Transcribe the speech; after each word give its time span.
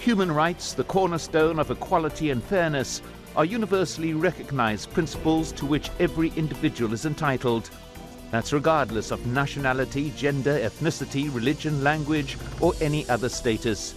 Human 0.00 0.32
rights, 0.32 0.72
the 0.72 0.84
cornerstone 0.84 1.58
of 1.58 1.70
equality 1.70 2.30
and 2.30 2.42
fairness, 2.42 3.02
are 3.36 3.44
universally 3.44 4.14
recognized 4.14 4.90
principles 4.92 5.52
to 5.52 5.66
which 5.66 5.90
every 6.00 6.32
individual 6.34 6.92
is 6.92 7.04
entitled. 7.04 7.70
That's 8.30 8.52
regardless 8.52 9.10
of 9.10 9.26
nationality, 9.26 10.12
gender, 10.16 10.58
ethnicity, 10.58 11.32
religion, 11.32 11.84
language, 11.84 12.38
or 12.60 12.72
any 12.80 13.08
other 13.08 13.28
status. 13.28 13.94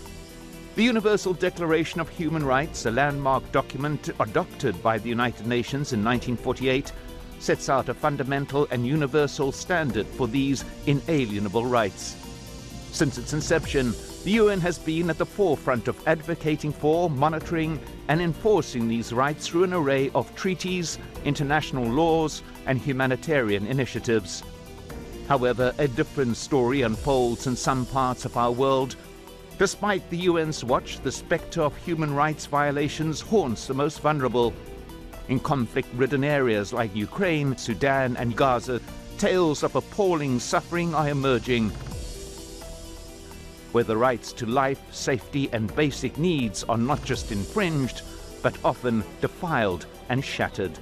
The 0.75 0.83
Universal 0.83 1.33
Declaration 1.33 1.99
of 1.99 2.09
Human 2.09 2.45
Rights, 2.45 2.85
a 2.85 2.91
landmark 2.91 3.49
document 3.51 4.09
adopted 4.19 4.81
by 4.83 4.97
the 4.97 5.09
United 5.09 5.47
Nations 5.47 5.93
in 5.93 6.03
1948, 6.03 6.91
sets 7.41 7.69
out 7.69 7.89
a 7.89 7.93
fundamental 7.93 8.67
and 8.71 8.85
universal 8.85 9.51
standard 9.51 10.05
for 10.05 10.27
these 10.27 10.63
inalienable 10.85 11.65
rights. 11.65 12.15
Since 12.91 13.17
its 13.17 13.33
inception, 13.33 13.93
the 14.23 14.31
UN 14.31 14.61
has 14.61 14.77
been 14.77 15.09
at 15.09 15.17
the 15.17 15.25
forefront 15.25 15.87
of 15.87 16.07
advocating 16.07 16.71
for, 16.71 17.09
monitoring, 17.09 17.79
and 18.09 18.21
enforcing 18.21 18.87
these 18.87 19.11
rights 19.11 19.47
through 19.47 19.63
an 19.63 19.73
array 19.73 20.11
of 20.13 20.35
treaties, 20.35 20.99
international 21.25 21.85
laws, 21.85 22.43
and 22.67 22.77
humanitarian 22.77 23.65
initiatives. 23.65 24.43
However, 25.27 25.73
a 25.79 25.87
different 25.87 26.37
story 26.37 26.83
unfolds 26.83 27.47
in 27.47 27.55
some 27.55 27.85
parts 27.87 28.25
of 28.25 28.37
our 28.37 28.51
world. 28.51 28.95
Despite 29.57 30.07
the 30.09 30.27
UN's 30.27 30.63
watch, 30.63 30.99
the 30.99 31.11
spectre 31.11 31.61
of 31.61 31.75
human 31.77 32.13
rights 32.13 32.45
violations 32.45 33.21
haunts 33.21 33.65
the 33.65 33.73
most 33.73 34.01
vulnerable. 34.01 34.53
In 35.31 35.39
conflict 35.39 35.87
ridden 35.95 36.25
areas 36.25 36.73
like 36.73 36.93
Ukraine, 36.93 37.55
Sudan, 37.55 38.17
and 38.17 38.35
Gaza, 38.35 38.81
tales 39.17 39.63
of 39.63 39.77
appalling 39.77 40.41
suffering 40.41 40.93
are 40.93 41.07
emerging 41.07 41.69
where 43.71 43.85
the 43.85 43.95
rights 43.95 44.33
to 44.33 44.45
life, 44.45 44.81
safety, 44.91 45.49
and 45.53 45.73
basic 45.73 46.17
needs 46.17 46.65
are 46.65 46.77
not 46.77 47.01
just 47.05 47.31
infringed, 47.31 48.01
but 48.43 48.57
often 48.65 49.05
defiled 49.21 49.85
and 50.09 50.21
shattered. 50.21 50.77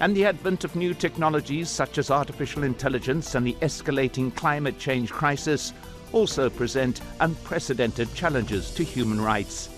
And 0.00 0.14
the 0.14 0.26
advent 0.26 0.62
of 0.62 0.76
new 0.76 0.92
technologies 0.92 1.70
such 1.70 1.96
as 1.96 2.10
artificial 2.10 2.62
intelligence 2.62 3.34
and 3.34 3.46
the 3.46 3.56
escalating 3.62 4.36
climate 4.36 4.78
change 4.78 5.10
crisis 5.10 5.72
also 6.12 6.50
present 6.50 7.00
unprecedented 7.20 8.12
challenges 8.14 8.70
to 8.72 8.84
human 8.84 9.18
rights. 9.18 9.70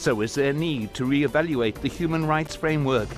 So 0.00 0.22
is 0.22 0.34
there 0.34 0.54
need 0.54 0.94
to 0.94 1.04
re-evaluate 1.04 1.74
the 1.82 1.88
human 1.88 2.24
rights 2.26 2.56
framework? 2.56 3.10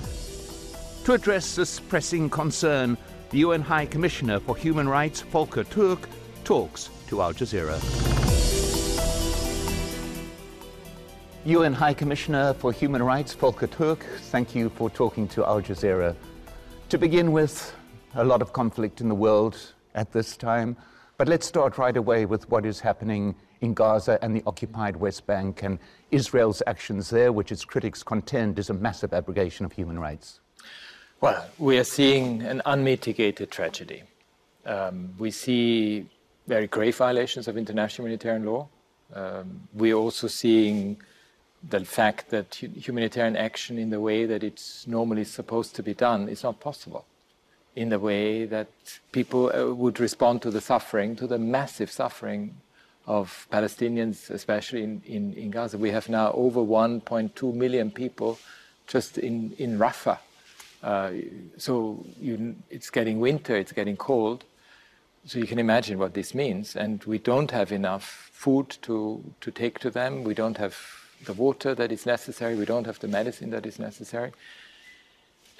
To 1.05 1.13
address 1.13 1.55
this 1.55 1.79
pressing 1.79 2.29
concern, 2.29 2.97
the 3.29 3.37
UN 3.37 3.61
High 3.61 3.85
Commissioner 3.85 4.41
for 4.41 4.57
Human 4.57 4.89
Rights, 4.89 5.21
Volker 5.21 5.63
Turk, 5.63 6.09
talks 6.43 6.89
to 7.07 7.21
Al 7.21 7.31
Jazeera. 7.33 7.79
UN 11.45 11.71
High 11.71 11.93
Commissioner 11.93 12.53
for 12.55 12.73
Human 12.73 13.01
Rights, 13.01 13.33
Volker 13.33 13.67
Turk, 13.67 14.05
thank 14.23 14.53
you 14.53 14.67
for 14.67 14.89
talking 14.89 15.25
to 15.29 15.45
Al 15.45 15.61
Jazeera. 15.61 16.13
To 16.89 16.97
begin 16.97 17.31
with, 17.31 17.73
a 18.15 18.25
lot 18.25 18.41
of 18.41 18.51
conflict 18.51 18.99
in 18.99 19.07
the 19.07 19.15
world 19.15 19.57
at 19.95 20.11
this 20.11 20.35
time, 20.35 20.75
but 21.17 21.29
let's 21.29 21.47
start 21.47 21.77
right 21.77 21.95
away 21.95 22.25
with 22.25 22.49
what 22.49 22.65
is 22.65 22.81
happening 22.81 23.35
in 23.63 23.73
Gaza 23.73 24.19
and 24.21 24.35
the 24.35 24.43
occupied 24.45 24.97
West 24.97 25.25
Bank 25.25 25.63
and 25.63 25.79
Israel's 26.11 26.61
actions 26.67 27.09
there, 27.09 27.31
which 27.31 27.51
its 27.51 27.63
critics 27.63 28.03
contend 28.03 28.59
is 28.59 28.69
a 28.69 28.73
massive 28.73 29.13
abrogation 29.13 29.65
of 29.65 29.71
human 29.71 29.97
rights. 29.97 30.41
Well, 31.21 31.45
we 31.57 31.77
are 31.77 31.85
seeing 31.85 32.41
an 32.41 32.61
unmitigated 32.65 33.49
tragedy. 33.49 34.03
Um, 34.65 35.13
we 35.17 35.31
see 35.31 36.05
very 36.45 36.67
grave 36.67 36.97
violations 36.97 37.47
of 37.47 37.57
international 37.57 38.05
humanitarian 38.05 38.45
law. 38.45 38.67
Um, 39.13 39.67
we're 39.73 39.95
also 39.95 40.27
seeing 40.27 40.97
the 41.69 41.85
fact 41.85 42.29
that 42.31 42.55
humanitarian 42.55 43.37
action 43.37 43.77
in 43.77 43.89
the 43.89 44.01
way 44.01 44.25
that 44.25 44.43
it's 44.43 44.85
normally 44.85 45.23
supposed 45.23 45.73
to 45.77 45.83
be 45.83 45.93
done 45.93 46.27
is 46.27 46.43
not 46.43 46.59
possible 46.59 47.05
in 47.75 47.87
the 47.89 47.99
way 47.99 48.45
that 48.45 48.67
people 49.13 49.51
uh, 49.55 49.73
would 49.73 49.99
respond 49.99 50.41
to 50.41 50.51
the 50.51 50.61
suffering, 50.61 51.15
to 51.15 51.25
the 51.25 51.39
massive 51.39 51.89
suffering 51.89 52.53
of 53.05 53.47
Palestinians, 53.51 54.29
especially 54.29 54.83
in, 54.83 55.01
in, 55.05 55.33
in 55.33 55.51
Gaza. 55.51 55.77
We 55.77 55.91
have 55.91 56.07
now 56.09 56.31
over 56.33 56.61
1.2 56.61 57.53
million 57.53 57.91
people 57.91 58.39
just 58.87 59.17
in, 59.17 59.53
in 59.57 59.77
Rafah. 59.77 60.19
Uh, 60.81 61.11
so 61.57 62.05
you, 62.19 62.55
it's 62.69 62.89
getting 62.89 63.19
winter, 63.19 63.55
it's 63.55 63.71
getting 63.71 63.97
cold. 63.97 64.43
So 65.25 65.39
you 65.39 65.47
can 65.47 65.59
imagine 65.59 65.97
what 65.99 66.13
this 66.13 66.33
means. 66.33 66.75
And 66.75 67.03
we 67.05 67.17
don't 67.17 67.51
have 67.51 67.71
enough 67.71 68.29
food 68.31 68.77
to, 68.83 69.23
to 69.39 69.51
take 69.51 69.79
to 69.79 69.89
them. 69.89 70.23
We 70.23 70.33
don't 70.33 70.57
have 70.57 70.77
the 71.25 71.33
water 71.33 71.73
that 71.75 71.91
is 71.91 72.05
necessary. 72.05 72.55
We 72.55 72.65
don't 72.65 72.85
have 72.85 72.99
the 72.99 73.07
medicine 73.07 73.49
that 73.51 73.65
is 73.65 73.79
necessary. 73.79 74.31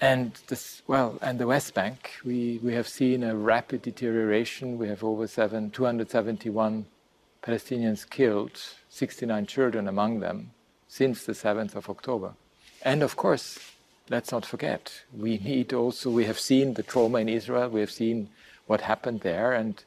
And 0.01 0.33
this, 0.47 0.81
well, 0.87 1.17
and 1.21 1.39
the 1.39 1.47
West 1.47 1.73
Bank, 1.73 2.11
we, 2.25 2.59
we 2.61 2.73
have 2.73 2.89
seen 2.89 3.23
a 3.23 3.35
rapid 3.35 3.83
deterioration. 3.83 4.77
We 4.77 4.89
have 4.89 5.03
over 5.03 5.27
seven, 5.27 5.71
271 5.71 6.85
Palestinians 7.43 8.09
killed, 8.09 8.59
69 8.89 9.45
children 9.45 9.87
among 9.87 10.21
them, 10.21 10.51
since 10.87 11.25
the 11.25 11.33
7th 11.33 11.75
of 11.75 11.89
October. 11.89 12.33
And 12.83 13.03
of 13.03 13.17
course, 13.17 13.59
let's 14.09 14.31
not 14.31 14.45
forget, 14.45 15.03
we 15.15 15.37
need 15.39 15.73
also, 15.73 16.09
we 16.09 16.25
have 16.25 16.39
seen 16.39 16.75
the 16.75 16.83
trauma 16.83 17.19
in 17.19 17.27
Israel, 17.27 17.69
we 17.69 17.81
have 17.81 17.91
seen 17.91 18.29
what 18.67 18.81
happened 18.81 19.21
there. 19.21 19.51
And 19.53 19.83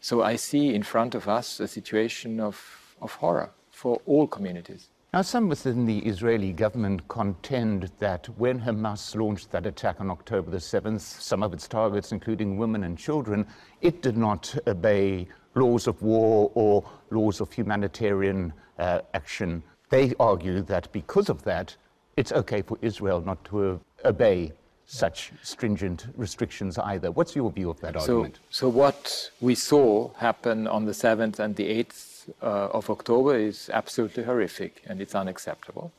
so 0.00 0.22
I 0.22 0.36
see 0.36 0.74
in 0.74 0.84
front 0.84 1.14
of 1.14 1.28
us 1.28 1.58
a 1.58 1.66
situation 1.66 2.38
of, 2.38 2.56
of 3.00 3.14
horror 3.14 3.50
for 3.70 4.00
all 4.06 4.28
communities. 4.28 4.88
Now, 5.12 5.22
some 5.22 5.48
within 5.48 5.84
the 5.84 5.98
Israeli 5.98 6.52
government 6.52 7.06
contend 7.08 7.90
that 7.98 8.26
when 8.38 8.60
Hamas 8.60 9.14
launched 9.14 9.50
that 9.50 9.66
attack 9.66 10.00
on 10.00 10.10
October 10.10 10.50
the 10.50 10.56
7th, 10.56 11.00
some 11.00 11.42
of 11.42 11.52
its 11.52 11.68
targets, 11.68 12.12
including 12.12 12.56
women 12.56 12.84
and 12.84 12.96
children, 12.96 13.46
it 13.82 14.00
did 14.00 14.16
not 14.16 14.56
obey 14.66 15.28
laws 15.54 15.86
of 15.86 16.00
war 16.02 16.50
or 16.54 16.84
laws 17.10 17.40
of 17.40 17.52
humanitarian 17.52 18.52
uh, 18.78 19.00
action. 19.14 19.62
They 19.90 20.14
argue 20.18 20.62
that 20.62 20.90
because 20.92 21.28
of 21.28 21.42
that, 21.44 21.76
it's 22.16 22.32
okay 22.32 22.62
for 22.62 22.78
Israel 22.82 23.20
not 23.20 23.44
to 23.46 23.80
obey 24.04 24.52
such 24.86 25.32
stringent 25.42 26.06
restrictions 26.16 26.78
either. 26.78 27.10
What's 27.10 27.34
your 27.34 27.50
view 27.50 27.70
of 27.70 27.80
that 27.80 27.96
argument? 27.96 28.36
So, 28.50 28.66
so 28.66 28.68
what 28.68 29.30
we 29.40 29.54
saw 29.54 30.12
happen 30.14 30.66
on 30.66 30.84
the 30.84 30.92
7th 30.92 31.38
and 31.38 31.56
the 31.56 31.84
8th 31.84 32.28
uh, 32.42 32.46
of 32.78 32.90
October 32.90 33.36
is 33.36 33.70
absolutely 33.72 34.24
horrific 34.24 34.82
and 34.86 35.00
it's 35.00 35.14
unacceptable. 35.14 35.92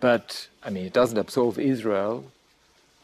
But, 0.00 0.48
I 0.64 0.70
mean, 0.70 0.84
it 0.84 0.92
doesn't 0.92 1.18
absolve 1.18 1.58
Israel 1.58 2.24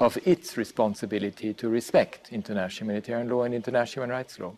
of 0.00 0.18
its 0.26 0.56
responsibility 0.56 1.54
to 1.54 1.68
respect 1.68 2.32
international 2.32 2.88
humanitarian 2.88 3.28
law 3.28 3.44
and 3.44 3.54
international 3.54 4.04
human 4.04 4.16
rights 4.16 4.38
law. 4.38 4.54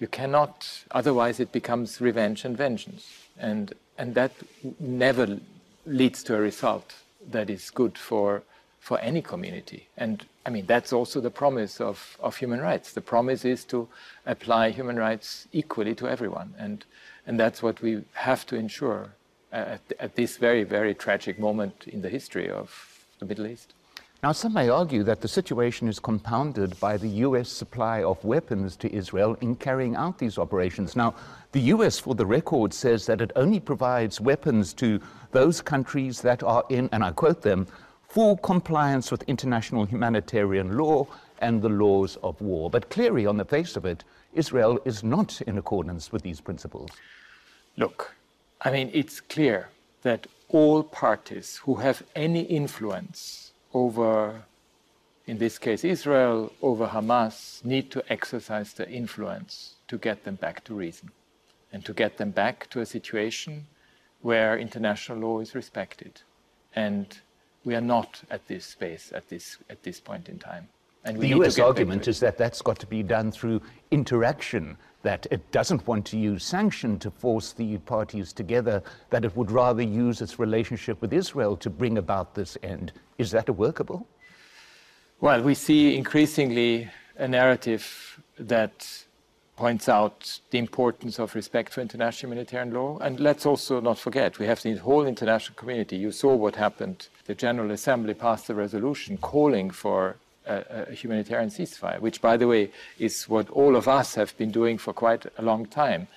You 0.00 0.08
cannot, 0.08 0.84
otherwise, 0.90 1.38
it 1.38 1.52
becomes 1.52 2.00
revenge 2.00 2.44
and 2.44 2.56
vengeance. 2.56 3.06
And, 3.38 3.72
and 3.96 4.14
that 4.16 4.32
never 4.80 5.38
leads 5.86 6.22
to 6.24 6.34
a 6.34 6.40
result 6.40 6.94
that 7.30 7.48
is 7.48 7.70
good 7.70 7.96
for 7.96 8.42
for 8.80 8.98
any 9.00 9.20
community. 9.20 9.86
And 9.96 10.24
I 10.44 10.50
mean, 10.50 10.66
that's 10.66 10.92
also 10.92 11.20
the 11.20 11.30
promise 11.30 11.80
of, 11.80 12.16
of 12.20 12.36
human 12.36 12.60
rights. 12.60 12.92
The 12.92 13.02
promise 13.02 13.44
is 13.44 13.64
to 13.66 13.86
apply 14.26 14.70
human 14.70 14.96
rights 14.96 15.46
equally 15.52 15.94
to 15.96 16.08
everyone. 16.08 16.54
And, 16.58 16.84
and 17.26 17.38
that's 17.38 17.62
what 17.62 17.82
we 17.82 18.02
have 18.14 18.46
to 18.46 18.56
ensure 18.56 19.10
at, 19.52 19.80
at 19.98 20.16
this 20.16 20.38
very, 20.38 20.64
very 20.64 20.94
tragic 20.94 21.38
moment 21.38 21.84
in 21.86 22.00
the 22.00 22.08
history 22.08 22.50
of 22.50 23.04
the 23.18 23.26
Middle 23.26 23.46
East. 23.46 23.74
Now, 24.22 24.32
some 24.32 24.52
may 24.52 24.68
argue 24.68 25.02
that 25.04 25.22
the 25.22 25.28
situation 25.28 25.88
is 25.88 25.98
compounded 25.98 26.78
by 26.78 26.98
the 26.98 27.08
U.S. 27.24 27.48
supply 27.48 28.02
of 28.02 28.22
weapons 28.22 28.76
to 28.76 28.94
Israel 28.94 29.34
in 29.40 29.56
carrying 29.56 29.96
out 29.96 30.18
these 30.18 30.36
operations. 30.36 30.94
Now, 30.94 31.14
the 31.52 31.60
U.S., 31.74 31.98
for 31.98 32.14
the 32.14 32.26
record, 32.26 32.74
says 32.74 33.06
that 33.06 33.22
it 33.22 33.32
only 33.34 33.60
provides 33.60 34.20
weapons 34.20 34.74
to 34.74 35.00
those 35.32 35.62
countries 35.62 36.20
that 36.20 36.42
are 36.42 36.64
in, 36.68 36.90
and 36.92 37.02
I 37.02 37.12
quote 37.12 37.40
them, 37.40 37.66
full 38.10 38.36
compliance 38.36 39.10
with 39.10 39.22
international 39.22 39.86
humanitarian 39.86 40.76
law 40.76 41.06
and 41.38 41.62
the 41.62 41.70
laws 41.70 42.18
of 42.22 42.38
war. 42.42 42.68
But 42.68 42.90
clearly, 42.90 43.24
on 43.24 43.38
the 43.38 43.46
face 43.46 43.74
of 43.74 43.86
it, 43.86 44.04
Israel 44.34 44.78
is 44.84 45.02
not 45.02 45.40
in 45.42 45.56
accordance 45.56 46.12
with 46.12 46.20
these 46.20 46.42
principles. 46.42 46.90
Look, 47.78 48.14
I 48.60 48.70
mean, 48.70 48.90
it's 48.92 49.18
clear 49.18 49.70
that 50.02 50.26
all 50.50 50.82
parties 50.82 51.56
who 51.64 51.76
have 51.76 52.02
any 52.14 52.42
influence 52.42 53.49
over, 53.72 54.42
in 55.26 55.38
this 55.38 55.58
case, 55.58 55.84
Israel, 55.84 56.52
over 56.62 56.88
Hamas, 56.88 57.64
need 57.64 57.90
to 57.92 58.02
exercise 58.12 58.72
their 58.74 58.88
influence 58.88 59.74
to 59.88 59.98
get 59.98 60.24
them 60.24 60.36
back 60.36 60.64
to 60.64 60.74
reason 60.74 61.10
and 61.72 61.84
to 61.84 61.92
get 61.92 62.18
them 62.18 62.30
back 62.30 62.68
to 62.70 62.80
a 62.80 62.86
situation 62.86 63.66
where 64.22 64.58
international 64.58 65.18
law 65.18 65.40
is 65.40 65.54
respected 65.54 66.22
and 66.74 67.20
we 67.64 67.74
are 67.74 67.80
not 67.80 68.22
at 68.30 68.46
this 68.48 68.64
space 68.64 69.12
at 69.14 69.28
this, 69.28 69.58
at 69.68 69.82
this 69.82 70.00
point 70.00 70.28
in 70.28 70.38
time. 70.38 70.68
And 71.04 71.18
the 71.18 71.28
US 71.28 71.58
argument 71.58 72.08
is 72.08 72.20
that 72.20 72.36
that's 72.36 72.60
got 72.60 72.78
to 72.80 72.86
be 72.86 73.02
done 73.02 73.32
through 73.32 73.62
interaction, 73.90 74.76
that 75.02 75.26
it 75.30 75.50
doesn't 75.50 75.86
want 75.86 76.04
to 76.06 76.18
use 76.18 76.44
sanction 76.44 76.98
to 76.98 77.10
force 77.10 77.52
the 77.52 77.78
parties 77.78 78.32
together, 78.32 78.82
that 79.08 79.24
it 79.24 79.34
would 79.36 79.50
rather 79.50 79.82
use 79.82 80.20
its 80.20 80.38
relationship 80.38 81.00
with 81.00 81.12
Israel 81.12 81.56
to 81.56 81.70
bring 81.70 81.96
about 81.96 82.34
this 82.34 82.58
end. 82.62 82.92
Is 83.16 83.30
that 83.30 83.48
a 83.48 83.52
workable? 83.52 84.06
Well, 85.20 85.42
we 85.42 85.54
see 85.54 85.96
increasingly 85.96 86.90
a 87.16 87.28
narrative 87.28 88.20
that 88.38 89.04
points 89.56 89.90
out 89.90 90.40
the 90.50 90.58
importance 90.58 91.18
of 91.18 91.34
respect 91.34 91.74
for 91.74 91.82
international 91.82 92.30
humanitarian 92.30 92.72
law. 92.72 92.98
And 92.98 93.20
let's 93.20 93.44
also 93.44 93.80
not 93.80 93.98
forget, 93.98 94.38
we 94.38 94.46
have 94.46 94.62
the 94.62 94.76
whole 94.76 95.06
international 95.06 95.54
community. 95.56 95.96
You 95.96 96.12
saw 96.12 96.34
what 96.34 96.56
happened. 96.56 97.08
The 97.26 97.34
General 97.34 97.70
Assembly 97.70 98.14
passed 98.14 98.48
a 98.48 98.54
resolution 98.54 99.18
calling 99.18 99.70
for 99.70 100.16
a, 100.50 100.86
a, 100.90 100.94
humanitarian 100.94 101.50
ceasefire, 101.50 102.00
which, 102.00 102.20
by 102.20 102.36
the 102.36 102.48
way, 102.48 102.70
is 102.98 103.28
what 103.28 103.48
all 103.50 103.76
of 103.76 103.86
us 103.86 104.14
have 104.14 104.36
been 104.36 104.50
doing 104.50 104.78
for 104.78 104.92
quite 104.92 105.26
a 105.38 105.42
long 105.42 105.66
time. 105.66 106.08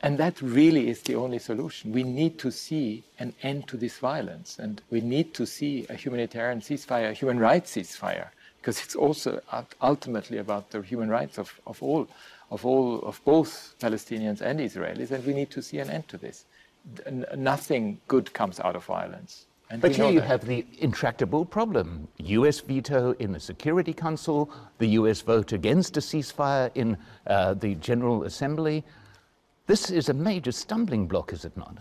And 0.00 0.18
that 0.18 0.42
really 0.42 0.88
is 0.88 1.02
the 1.02 1.14
only 1.14 1.38
solution. 1.38 1.92
We 1.92 2.02
need 2.02 2.38
to 2.40 2.50
see 2.50 3.04
an 3.18 3.34
end 3.42 3.68
to 3.68 3.76
this 3.76 3.98
violence, 3.98 4.58
and 4.58 4.82
we 4.90 5.00
need 5.00 5.32
to 5.34 5.46
see 5.46 5.86
a 5.88 5.94
humanitarian 5.94 6.60
ceasefire, 6.60 7.10
a 7.10 7.12
human 7.12 7.38
rights 7.38 7.76
ceasefire, 7.76 8.28
because 8.60 8.82
it's 8.82 8.96
also 8.96 9.40
ultimately 9.80 10.38
about 10.38 10.70
the 10.70 10.82
human 10.82 11.08
rights 11.08 11.38
of, 11.38 11.60
of 11.66 11.82
all, 11.82 12.08
of 12.50 12.66
all, 12.66 13.00
of 13.00 13.20
both 13.24 13.74
Palestinians 13.80 14.40
and 14.40 14.58
Israelis, 14.60 15.12
and 15.12 15.24
we 15.24 15.34
need 15.34 15.50
to 15.50 15.62
see 15.62 15.78
an 15.78 15.88
end 15.88 16.08
to 16.08 16.18
this. 16.18 16.44
N 17.06 17.24
nothing 17.36 18.00
good 18.08 18.32
comes 18.32 18.58
out 18.58 18.74
of 18.74 18.84
violence. 18.84 19.46
And 19.72 19.80
but 19.80 19.96
here 19.96 20.10
you 20.10 20.20
that. 20.20 20.26
have 20.26 20.44
the 20.44 20.66
intractable 20.80 21.46
problem. 21.46 22.06
US 22.18 22.60
veto 22.60 23.12
in 23.12 23.32
the 23.32 23.40
Security 23.40 23.94
Council, 23.94 24.50
the 24.76 24.88
US 25.00 25.22
vote 25.22 25.52
against 25.52 25.96
a 25.96 26.00
ceasefire 26.00 26.70
in 26.74 26.98
uh, 27.26 27.54
the 27.54 27.74
General 27.76 28.24
Assembly. 28.24 28.84
This 29.66 29.90
is 29.90 30.10
a 30.10 30.12
major 30.12 30.52
stumbling 30.52 31.06
block, 31.06 31.32
is 31.32 31.46
it 31.46 31.56
not? 31.56 31.78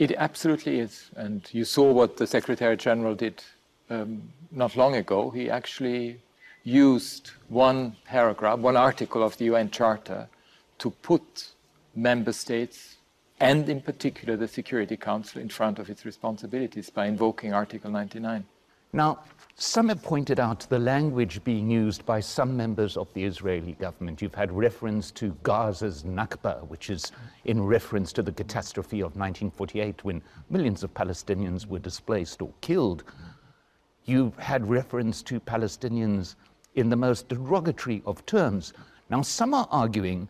It 0.00 0.12
absolutely 0.16 0.80
is. 0.80 1.10
And 1.14 1.48
you 1.52 1.64
saw 1.64 1.92
what 1.92 2.16
the 2.16 2.26
Secretary 2.26 2.76
General 2.76 3.14
did 3.14 3.44
um, 3.88 4.32
not 4.50 4.74
long 4.74 4.96
ago. 4.96 5.30
He 5.30 5.48
actually 5.48 6.20
used 6.64 7.30
one 7.48 7.94
paragraph, 8.04 8.58
one 8.58 8.76
article 8.76 9.22
of 9.22 9.38
the 9.38 9.44
UN 9.44 9.70
Charter 9.70 10.28
to 10.78 10.90
put 10.90 11.52
member 11.94 12.32
states 12.32 12.97
and 13.40 13.68
in 13.68 13.80
particular 13.80 14.36
the 14.36 14.48
Security 14.48 14.96
Council 14.96 15.40
in 15.40 15.48
front 15.48 15.78
of 15.78 15.88
its 15.88 16.04
responsibilities 16.04 16.90
by 16.90 17.06
invoking 17.06 17.52
Article 17.52 17.90
99. 17.90 18.44
Now, 18.92 19.20
some 19.54 19.90
have 19.90 20.02
pointed 20.02 20.40
out 20.40 20.60
the 20.60 20.78
language 20.78 21.44
being 21.44 21.70
used 21.70 22.06
by 22.06 22.20
some 22.20 22.56
members 22.56 22.96
of 22.96 23.12
the 23.12 23.22
Israeli 23.24 23.72
government. 23.72 24.22
You've 24.22 24.34
had 24.34 24.50
reference 24.50 25.10
to 25.12 25.36
Gaza's 25.42 26.04
Nakba, 26.04 26.66
which 26.68 26.88
is 26.88 27.12
in 27.44 27.62
reference 27.62 28.12
to 28.14 28.22
the 28.22 28.32
catastrophe 28.32 29.00
of 29.00 29.14
1948 29.16 30.04
when 30.04 30.22
millions 30.48 30.82
of 30.82 30.94
Palestinians 30.94 31.66
were 31.66 31.78
displaced 31.78 32.40
or 32.40 32.50
killed. 32.62 33.04
You've 34.06 34.38
had 34.38 34.66
reference 34.66 35.22
to 35.24 35.38
Palestinians 35.38 36.36
in 36.74 36.88
the 36.88 36.96
most 36.96 37.28
derogatory 37.28 38.02
of 38.06 38.24
terms. 38.24 38.72
Now, 39.10 39.20
some 39.20 39.52
are 39.52 39.68
arguing 39.70 40.28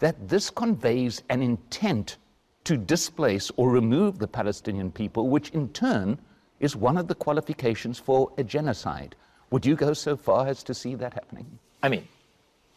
that 0.00 0.28
this 0.28 0.50
conveys 0.50 1.22
an 1.28 1.42
intent 1.42 2.16
to 2.64 2.76
displace 2.76 3.50
or 3.56 3.70
remove 3.70 4.18
the 4.18 4.28
Palestinian 4.28 4.90
people, 4.90 5.28
which 5.28 5.50
in 5.50 5.68
turn 5.70 6.18
is 6.60 6.76
one 6.76 6.98
of 6.98 7.08
the 7.08 7.14
qualifications 7.14 7.98
for 7.98 8.32
a 8.36 8.44
genocide. 8.44 9.14
Would 9.50 9.66
you 9.66 9.74
go 9.74 9.92
so 9.92 10.16
far 10.16 10.46
as 10.46 10.62
to 10.64 10.74
see 10.74 10.94
that 10.96 11.14
happening? 11.14 11.58
I 11.82 11.88
mean, 11.88 12.06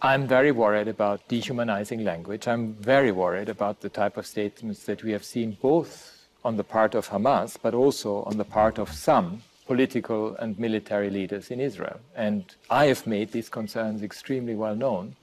I'm 0.01 0.27
very 0.27 0.51
worried 0.51 0.87
about 0.87 1.27
dehumanizing 1.27 2.03
language. 2.03 2.47
I'm 2.47 2.73
very 2.73 3.11
worried 3.11 3.49
about 3.49 3.81
the 3.81 3.89
type 3.89 4.17
of 4.17 4.25
statements 4.25 4.83
that 4.83 5.03
we 5.03 5.11
have 5.11 5.23
seen 5.23 5.57
both 5.61 6.27
on 6.43 6.57
the 6.57 6.63
part 6.63 6.95
of 6.95 7.09
Hamas, 7.09 7.57
but 7.61 7.73
also 7.73 8.23
on 8.23 8.37
the 8.37 8.43
part 8.43 8.77
of 8.77 8.91
some 8.91 9.43
political 9.65 10.35
and 10.35 10.59
military 10.59 11.09
leaders 11.09 11.51
in 11.51 11.59
Israel. 11.59 11.99
And 12.15 12.43
I 12.69 12.85
have 12.87 13.07
made 13.07 13.31
these 13.31 13.49
concerns 13.49 14.03
extremely 14.03 14.55
well 14.55 14.75
known 14.75 15.15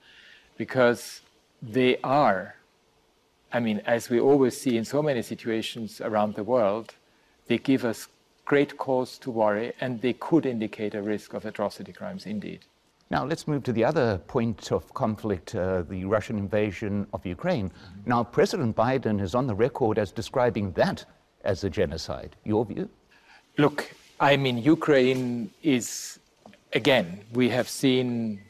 because 0.57 1.21
they 1.61 1.99
are, 2.03 2.55
I 3.53 3.61
mean, 3.61 3.83
as 3.87 4.11
we 4.11 4.21
always 4.21 4.61
see 4.61 4.77
in 4.77 4.85
so 4.85 5.03
many 5.03 5.23
situations 5.23 6.01
around 6.01 6.35
the 6.35 6.45
world, 6.45 6.95
they 7.49 7.59
give 7.59 7.85
us 7.85 8.09
great 8.45 8.77
cause 8.77 9.19
to 9.19 9.31
worry, 9.31 9.73
and 9.81 10.01
they 10.01 10.13
could 10.13 10.47
indicate 10.47 10.95
a 10.95 11.03
risk 11.03 11.35
of 11.35 11.45
atrocity 11.45 11.93
crimes 11.93 12.27
indeed. 12.27 12.61
Now, 13.11 13.25
let's 13.25 13.49
move 13.49 13.63
to 13.65 13.73
the 13.73 13.85
other 13.85 14.19
point 14.27 14.71
of 14.71 14.93
conflict 14.95 15.55
uh, 15.55 15.83
the 15.83 16.05
Russian 16.05 16.37
invasion 16.39 17.07
of 17.13 17.27
Ukraine. 17.27 17.69
Mm-hmm. 17.71 18.11
Now, 18.11 18.25
President 18.25 18.77
Biden 18.77 19.21
is 19.21 19.35
on 19.35 19.47
the 19.47 19.55
record 19.55 19.99
as 19.99 20.13
describing 20.13 20.73
that 20.73 21.05
as 21.45 21.65
a 21.65 21.71
genocide. 21.71 22.37
Your 22.45 22.65
view? 22.65 22.89
Look, 23.57 23.91
I 24.21 24.37
mean, 24.37 24.59
Ukraine 24.59 25.51
is, 25.63 26.19
again, 26.73 27.21
we 27.33 27.49
have 27.51 27.69
seen 27.69 28.41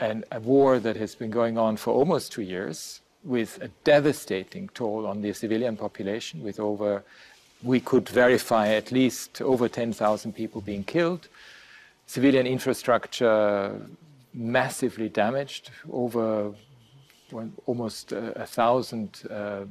an, 0.00 0.24
a 0.32 0.40
war 0.40 0.78
that 0.78 0.96
has 0.96 1.14
been 1.14 1.30
going 1.30 1.56
on 1.56 1.76
for 1.76 1.92
almost 1.94 2.32
two 2.32 2.42
years 2.42 3.01
with 3.24 3.60
a 3.62 3.68
devastating 3.84 4.68
toll 4.74 5.06
on 5.06 5.22
the 5.22 5.32
civilian 5.32 5.76
population, 5.76 6.42
with 6.42 6.58
over 6.58 7.02
we 7.62 7.78
could 7.78 8.08
verify 8.08 8.68
at 8.68 8.90
least 8.90 9.40
over 9.40 9.68
10,000 9.68 10.32
people 10.34 10.60
being 10.60 10.82
killed, 10.82 11.28
civilian 12.06 12.46
infrastructure 12.46 13.80
massively 14.34 15.08
damaged, 15.08 15.70
over 15.92 16.52
well, 17.30 17.50
almost 17.66 18.12
a, 18.12 18.42
a 18.42 18.46
thousand 18.46 19.22
uh, 19.30 19.64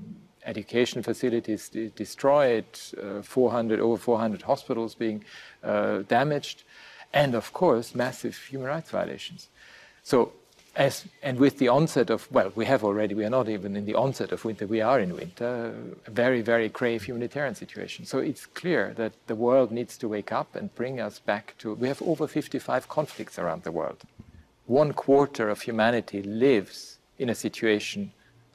education 0.45 1.03
facilities 1.03 1.69
destroyed, 1.95 2.65
uh, 3.01 3.21
400 3.21 3.80
over 3.80 3.98
400 3.98 4.42
hospitals 4.42 4.95
being 4.95 5.24
uh, 5.63 6.00
damaged, 6.07 6.63
and 7.13 7.36
of 7.36 7.53
course 7.53 7.94
massive 7.94 8.38
human 8.38 8.68
rights 8.68 8.89
violations. 8.89 9.50
So 10.03 10.31
as, 10.75 11.06
and 11.21 11.38
with 11.38 11.57
the 11.57 11.68
onset 11.68 12.09
of, 12.09 12.31
well, 12.31 12.51
we 12.56 12.65
have 12.65 12.83
already, 12.83 13.13
we 13.13 13.25
are 13.25 13.29
not 13.29 13.50
even 13.50 13.75
in 13.75 13.85
the 13.85 13.95
onset 13.95 14.31
of 14.31 14.45
winter, 14.45 14.65
we 14.65 14.79
are 14.79 15.00
in 15.00 15.13
winter, 15.15 15.75
a 16.07 16.12
very, 16.12 16.41
very 16.41 16.69
grave 16.69 17.03
humanitarian 17.03 17.56
situation. 17.56 18.06
So 18.06 18.19
it's 18.19 18.45
clear 18.45 18.94
that 18.95 19.13
the 19.27 19.35
world 19.35 19.71
needs 19.71 19.97
to 19.97 20.07
wake 20.07 20.31
up 20.31 20.56
and 20.56 20.73
bring 20.75 21.01
us 21.01 21.19
back 21.19 21.56
to, 21.59 21.73
we 21.73 21.89
have 21.89 22.01
over 22.01 22.25
55 22.25 22.88
conflicts 22.88 23.38
around 23.38 23.63
the 23.63 23.71
world. 23.71 24.03
One 24.65 24.94
quarter 24.94 25.50
of 25.50 25.62
humanity 25.62 26.24
lives 26.24 27.00
in 27.19 27.29
a 27.29 27.36
situation 27.36 28.13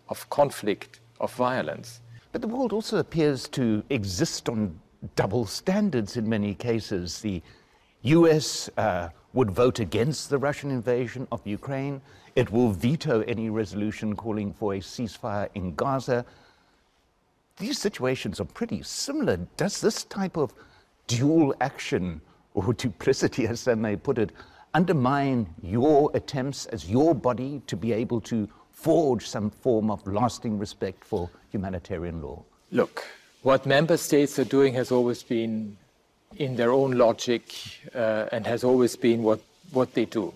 of 0.09 0.29
conflict, 0.31 1.00
of 1.21 1.35
violence. 1.35 2.00
But 2.33 2.40
the 2.40 2.49
world 2.49 2.73
also 2.73 2.97
appears 2.97 3.47
to 3.49 3.83
exist 3.90 4.49
on 4.49 4.81
double 5.17 5.45
standards 5.45 6.17
in 6.17 6.29
many 6.29 6.55
cases. 6.55 7.21
The 7.21 7.43
US 8.02 8.71
uh, 8.79 9.11
would 9.37 9.50
vote 9.50 9.78
against 9.81 10.31
the 10.31 10.38
Russian 10.38 10.71
invasion 10.71 11.28
of 11.31 11.47
Ukraine. 11.47 12.00
It 12.37 12.50
will 12.50 12.71
veto 12.71 13.21
any 13.28 13.50
resolution 13.50 14.16
calling 14.16 14.55
for 14.55 14.73
a 14.73 14.78
ceasefire 14.78 15.50
in 15.55 15.75
Gaza. 15.75 16.25
These 17.59 17.78
situations 17.78 18.40
are 18.40 18.47
pretty 18.47 18.83
similar. 18.83 19.37
Does 19.59 19.83
this 19.83 20.05
type 20.05 20.38
of 20.38 20.55
dual 21.07 21.55
action, 21.61 22.23
or 22.55 22.73
duplicity 22.73 23.47
as 23.47 23.61
some 23.61 23.83
may 23.83 23.95
put 23.95 24.16
it, 24.16 24.33
undermine 24.73 25.47
your 25.62 26.11
attempts 26.14 26.64
as 26.66 26.90
your 26.90 27.14
body 27.14 27.61
to 27.66 27.76
be 27.76 27.93
able 27.93 28.23
to 28.23 28.49
forge 28.73 29.28
some 29.28 29.50
form 29.50 29.90
of 29.90 30.07
lasting 30.07 30.59
respect 30.59 31.05
for 31.05 31.28
humanitarian 31.50 32.23
law? 32.23 32.43
Look, 32.71 33.05
what 33.43 33.66
member 33.66 33.99
states 33.99 34.38
are 34.38 34.45
doing 34.45 34.73
has 34.73 34.90
always 34.90 35.23
been 35.23 35.76
in 36.37 36.56
their 36.56 36.73
own 36.73 36.92
logic 36.92 37.42
uh, 37.95 38.26
and 38.33 38.47
has 38.47 38.64
always 38.64 38.97
been 38.97 39.23
what, 39.23 39.40
what 39.73 39.95
they 39.95 40.04
do. 40.04 40.35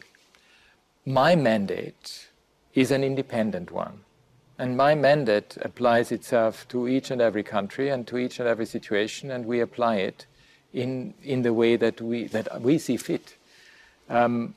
My 1.06 1.34
mandate 1.34 2.28
is 2.74 2.90
an 2.90 3.02
independent 3.02 3.70
one. 3.70 4.00
And 4.58 4.76
my 4.76 4.94
mandate 4.94 5.56
applies 5.62 6.12
itself 6.12 6.68
to 6.68 6.86
each 6.86 7.10
and 7.10 7.20
every 7.20 7.42
country 7.42 7.88
and 7.88 8.06
to 8.06 8.18
each 8.18 8.38
and 8.40 8.48
every 8.48 8.66
situation, 8.66 9.30
and 9.30 9.46
we 9.46 9.60
apply 9.60 9.96
it 9.96 10.26
in, 10.74 11.14
in 11.22 11.42
the 11.42 11.54
way 11.54 11.76
that 11.76 12.00
we, 12.00 12.24
that 12.26 12.60
we 12.60 12.78
see 12.78 12.98
fit. 12.98 13.36
Um, 14.10 14.54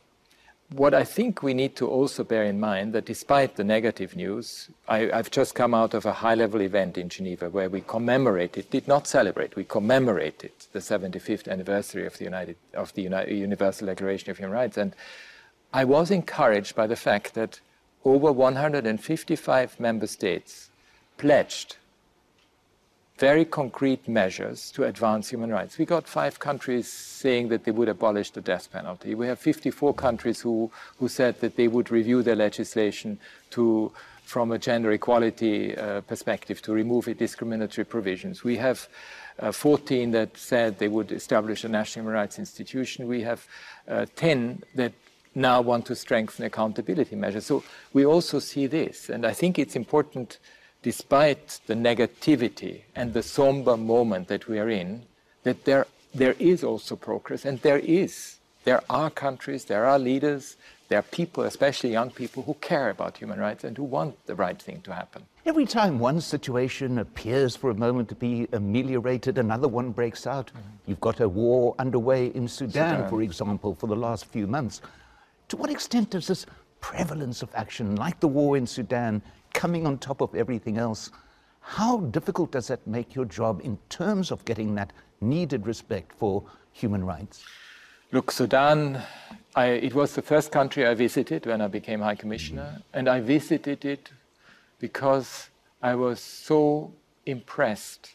what 0.76 0.94
I 0.94 1.04
think 1.04 1.44
we 1.44 1.54
need 1.54 1.76
to 1.76 1.88
also 1.88 2.24
bear 2.24 2.44
in 2.44 2.60
mind 2.60 2.94
that 2.94 3.06
despite 3.06 3.56
the 3.56 3.64
negative 3.64 4.16
news, 4.16 4.70
I, 4.88 5.10
have 5.14 5.30
just 5.30 5.54
come 5.54 5.74
out 5.74 5.94
of 5.94 6.06
a 6.06 6.14
high-level 6.14 6.62
event 6.62 6.98
in 6.98 7.10
Geneva 7.10 7.50
where 7.50 7.70
we 7.70 7.82
commemorated, 7.82 8.70
did 8.70 8.88
not 8.88 9.08
celebrate, 9.08 9.56
we 9.56 9.66
commemorated 9.66 10.52
the 10.72 10.80
75th 10.80 11.48
anniversary 11.48 12.08
of 12.08 12.18
the, 12.18 12.24
United, 12.24 12.56
of 12.74 12.94
the 12.94 13.04
Universal 13.04 13.88
Declaration 13.88 14.32
of 14.32 14.38
Human 14.38 14.54
Rights. 14.54 14.78
And 14.78 14.96
I 15.74 15.84
was 15.84 16.10
encouraged 16.10 16.76
by 16.76 16.88
the 16.88 16.96
fact 16.96 17.36
that 17.36 17.60
over 18.04 18.32
155 18.32 19.80
member 19.80 20.08
states 20.08 20.70
pledged 21.18 21.78
very 23.18 23.46
concrete 23.46 24.08
measures 24.08 24.72
to 24.72 24.86
advance 24.86 25.30
human 25.30 25.52
rights. 25.52 25.78
We 25.78 25.86
got 25.86 26.08
five 26.08 26.40
countries 26.40 26.92
saying 26.92 27.50
that 27.50 27.64
they 27.64 27.72
would 27.72 27.90
abolish 27.90 28.32
the 28.32 28.42
death 28.42 28.72
penalty. 28.72 29.14
We 29.14 29.28
have 29.28 29.40
54 29.40 29.94
countries 29.94 30.42
who, 30.42 30.72
who 30.98 31.08
said 31.08 31.40
that 31.42 31.56
they 31.56 31.68
would 31.68 31.92
review 31.92 32.24
their 32.24 32.36
legislation 32.36 33.20
to, 33.52 33.92
from 34.24 34.52
a 34.52 34.58
gender 34.58 34.92
equality 34.92 35.78
uh, 35.78 36.02
perspective 36.02 36.62
to 36.64 36.74
remove 36.74 37.06
discriminatory 37.18 37.86
provisions. 37.86 38.44
We 38.44 38.58
have 38.58 38.88
uh, 39.40 39.52
14 39.52 40.12
that 40.12 40.36
said 40.38 40.80
they 40.80 40.88
would 40.88 41.12
establish 41.12 41.64
a 41.64 41.70
national 41.70 42.04
human 42.04 42.16
rights 42.16 42.40
institution. 42.40 43.08
We 43.08 43.22
have 43.22 43.46
uh, 43.88 44.08
10 44.16 44.64
that 44.76 44.94
now 45.36 45.62
want 45.62 45.86
to 45.88 45.96
strengthen 45.96 46.46
accountability 46.46 47.16
measures. 47.16 47.46
So 47.46 47.64
we 47.94 48.06
also 48.06 48.40
see 48.40 48.68
this, 48.68 49.10
and 49.10 49.26
I 49.26 49.34
think 49.34 49.58
it's 49.58 49.76
important 49.76 50.40
despite 50.84 51.60
the 51.66 51.74
negativity 51.74 52.82
and 52.96 53.14
the 53.14 53.24
somber 53.24 53.76
moment 53.76 54.28
that 54.28 54.48
we 54.48 54.60
are 54.60 54.70
in, 54.70 55.04
that 55.44 55.66
there, 55.66 55.88
there 56.14 56.36
is 56.38 56.64
also 56.64 56.96
progress, 56.96 57.46
and 57.46 57.60
there 57.62 57.80
is. 57.80 58.38
There 58.66 58.84
are 58.90 59.10
countries, 59.10 59.66
there 59.66 59.86
are 59.86 59.98
leaders, 59.98 60.56
there 60.88 61.00
are 61.00 61.04
people, 61.04 61.44
especially 61.44 61.92
young 61.92 62.12
people, 62.12 62.44
who 62.44 62.54
care 62.56 62.90
about 62.90 63.18
human 63.18 63.40
rights 63.40 63.64
and 63.64 63.76
who 63.76 63.84
want 63.84 64.26
the 64.26 64.36
right 64.36 64.62
thing 64.62 64.82
to 64.82 64.94
happen. 64.94 65.24
Every 65.46 65.66
time 65.66 66.00
one 66.00 66.22
situation 66.22 67.00
appears 67.00 67.56
for 67.56 67.70
a 67.70 67.74
moment 67.74 68.10
to 68.10 68.16
be 68.16 68.48
ameliorated, 68.54 69.38
another 69.38 69.68
one 69.68 69.92
breaks 69.92 70.28
out. 70.28 70.48
Mm-hmm. 70.48 70.60
You've 70.86 71.02
got 71.02 71.20
a 71.20 71.28
war 71.28 71.76
underway 71.80 72.28
in 72.28 72.48
Sudan, 72.48 72.98
Sudan, 72.98 73.10
for 73.10 73.22
example, 73.22 73.76
for 73.76 73.88
the 73.88 73.96
last 73.96 74.26
few 74.26 74.48
months. 74.48 74.82
To 75.50 75.58
what 75.58 75.70
extent 75.70 76.12
does 76.12 76.28
this 76.28 76.46
prevalence 76.80 77.42
of 77.42 77.50
action, 77.56 77.96
like 77.96 78.20
the 78.20 78.28
war 78.28 78.56
in 78.56 78.68
Sudan, 78.68 79.22
coming 79.54 79.88
on 79.88 79.98
top 79.98 80.22
of 80.22 80.36
everything 80.36 80.78
else. 80.78 81.12
How 81.62 82.00
difficult 82.00 82.52
does 82.52 82.68
that 82.68 82.86
make 82.86 83.16
your 83.16 83.26
job 83.26 83.62
in 83.64 83.78
terms 83.90 84.32
of 84.32 84.44
getting 84.46 84.76
that 84.76 84.92
needed 85.22 85.66
respect 85.66 86.12
for 86.14 86.44
human 86.72 87.06
rights? 87.06 87.46
Look, 88.12 88.32
Sudan, 88.32 89.02
I, 89.56 89.66
it 89.68 89.96
was 89.96 90.14
the 90.14 90.22
first 90.22 90.52
country 90.52 90.86
I 90.86 90.94
visited 90.94 91.46
when 91.46 91.62
I 91.62 91.68
became 91.68 92.02
High 92.02 92.16
Commissioner, 92.16 92.82
and 92.94 93.08
I 93.08 93.22
visited 93.22 93.86
it 93.86 94.12
because 94.80 95.50
I 95.82 95.96
was 95.96 96.20
so 96.20 96.94
impressed 97.26 98.12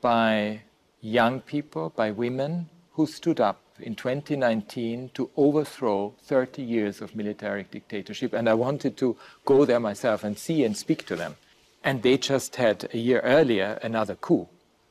by 0.00 0.62
young 1.00 1.40
people, 1.40 1.92
by 1.94 2.10
women 2.10 2.68
who 2.92 3.06
stood 3.06 3.40
up 3.40 3.60
in 3.80 3.94
2019 3.94 5.10
to 5.14 5.30
overthrow 5.36 6.14
30 6.22 6.62
years 6.62 7.00
of 7.00 7.16
military 7.16 7.64
dictatorship. 7.64 8.32
And 8.32 8.48
I 8.48 8.54
wanted 8.54 8.96
to 8.98 9.16
go 9.44 9.64
there 9.64 9.80
myself 9.80 10.24
and 10.24 10.38
see 10.38 10.64
and 10.64 10.76
speak 10.76 11.06
to 11.06 11.16
them. 11.16 11.36
And 11.84 12.02
they 12.02 12.18
just 12.18 12.56
had 12.56 12.88
a 12.92 12.98
year 12.98 13.20
earlier 13.20 13.78
another 13.82 14.14
coup. 14.14 14.48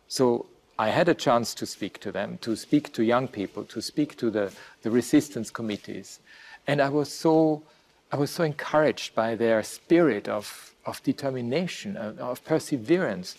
So 0.08 0.48
I 0.78 0.90
had 0.90 1.08
a 1.08 1.14
chance 1.14 1.54
to 1.56 1.66
speak 1.66 2.00
to 2.02 2.12
them, 2.12 2.38
to 2.40 2.56
speak 2.56 2.92
to 2.94 3.04
young 3.04 3.28
people, 3.28 3.64
to 3.66 3.82
speak 3.82 4.18
to 4.18 4.30
the, 4.30 4.52
the 4.82 4.92
resistance 4.92 5.50
committees. 5.50 6.20
And 6.68 6.82
I 6.82 6.90
was 6.90 7.12
so, 7.12 7.64
I 8.12 8.18
was 8.18 8.32
so 8.32 8.44
encouraged 8.44 9.16
by 9.16 9.36
their 9.36 9.64
spirit 9.64 10.28
of, 10.28 10.74
of 10.86 11.02
determination, 11.04 11.96
of, 11.96 12.20
of 12.20 12.44
perseverance. 12.44 13.38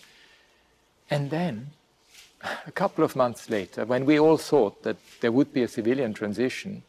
And 1.11 1.31
then 1.31 1.73
a 2.43 2.73
couple 2.73 3.05
of 3.05 3.17
months 3.17 3.51
later, 3.51 3.85
when 3.85 4.05
we 4.05 4.19
all 4.19 4.37
thought 4.37 4.83
that 4.83 4.97
there 5.21 5.33
would 5.33 5.53
be 5.53 5.63
a 5.63 5.69
civilian 5.69 6.15
transition, 6.15 6.83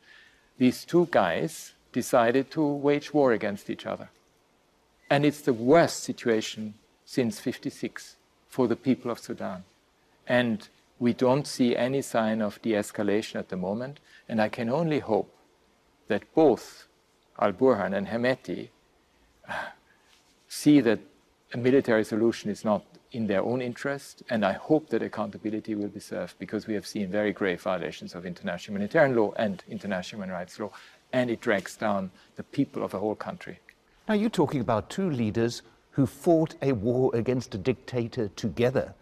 these 0.58 0.86
two 0.86 1.08
guys 1.12 1.74
decided 1.92 2.52
to 2.52 2.66
wage 2.66 3.14
war 3.14 3.32
against 3.32 3.70
each 3.70 3.86
other. 3.86 4.10
And 5.10 5.26
it's 5.26 5.42
the 5.42 5.54
worst 5.54 6.04
situation 6.04 6.74
since 7.06 7.40
56 7.40 8.16
for 8.50 8.68
the 8.68 8.76
people 8.76 9.10
of 9.10 9.20
Sudan. 9.20 9.64
And 10.28 10.68
we 11.00 11.14
don't 11.14 11.48
see 11.48 11.76
any 11.76 12.02
sign 12.02 12.42
of 12.42 12.62
de 12.62 12.72
escalation 12.72 13.36
at 13.36 13.50
the 13.50 13.56
moment. 13.56 14.00
And 14.28 14.42
I 14.42 14.50
can 14.50 14.70
only 14.70 15.00
hope 15.00 15.34
that 16.08 16.34
both 16.34 16.88
Al 17.40 17.54
Burhan 17.54 17.96
and 17.96 18.08
Hemeti 18.08 18.70
uh, 19.48 19.54
see 20.50 20.82
that 20.82 21.00
a 21.54 21.58
military 21.58 22.04
solution 22.04 22.50
is 22.50 22.66
not 22.66 22.84
in 23.18 23.26
their 23.26 23.42
own 23.42 23.64
interest, 23.64 24.22
and 24.30 24.46
I 24.46 24.54
hope 24.54 24.90
that 24.90 25.02
accountability 25.02 25.74
will 25.74 25.88
be 25.88 26.00
served 26.00 26.38
because 26.38 26.68
we 26.68 26.76
have 26.76 26.86
seen 26.86 27.10
very 27.10 27.34
grave 27.34 27.60
violations 27.64 28.14
of 28.14 28.28
international 28.28 28.76
humanitarian 28.76 29.16
law 29.16 29.34
and 29.38 29.64
international 29.68 30.22
human 30.22 30.30
rights 30.30 30.60
law, 30.60 30.70
and 31.14 31.32
it 31.32 31.42
drags 31.42 31.76
down 31.76 32.12
the 32.36 32.44
people 32.44 32.84
of 32.84 32.94
a 32.94 33.00
whole 33.00 33.16
country. 33.16 33.60
Now, 34.08 34.14
you're 34.14 34.30
talking 34.30 34.62
about 34.62 34.92
two 34.92 35.10
leaders 35.10 35.64
who 35.90 36.06
fought 36.06 36.54
a 36.62 36.74
war 36.74 37.10
against 37.16 37.56
a 37.56 37.58
dictator 37.58 38.28
together, 38.36 38.94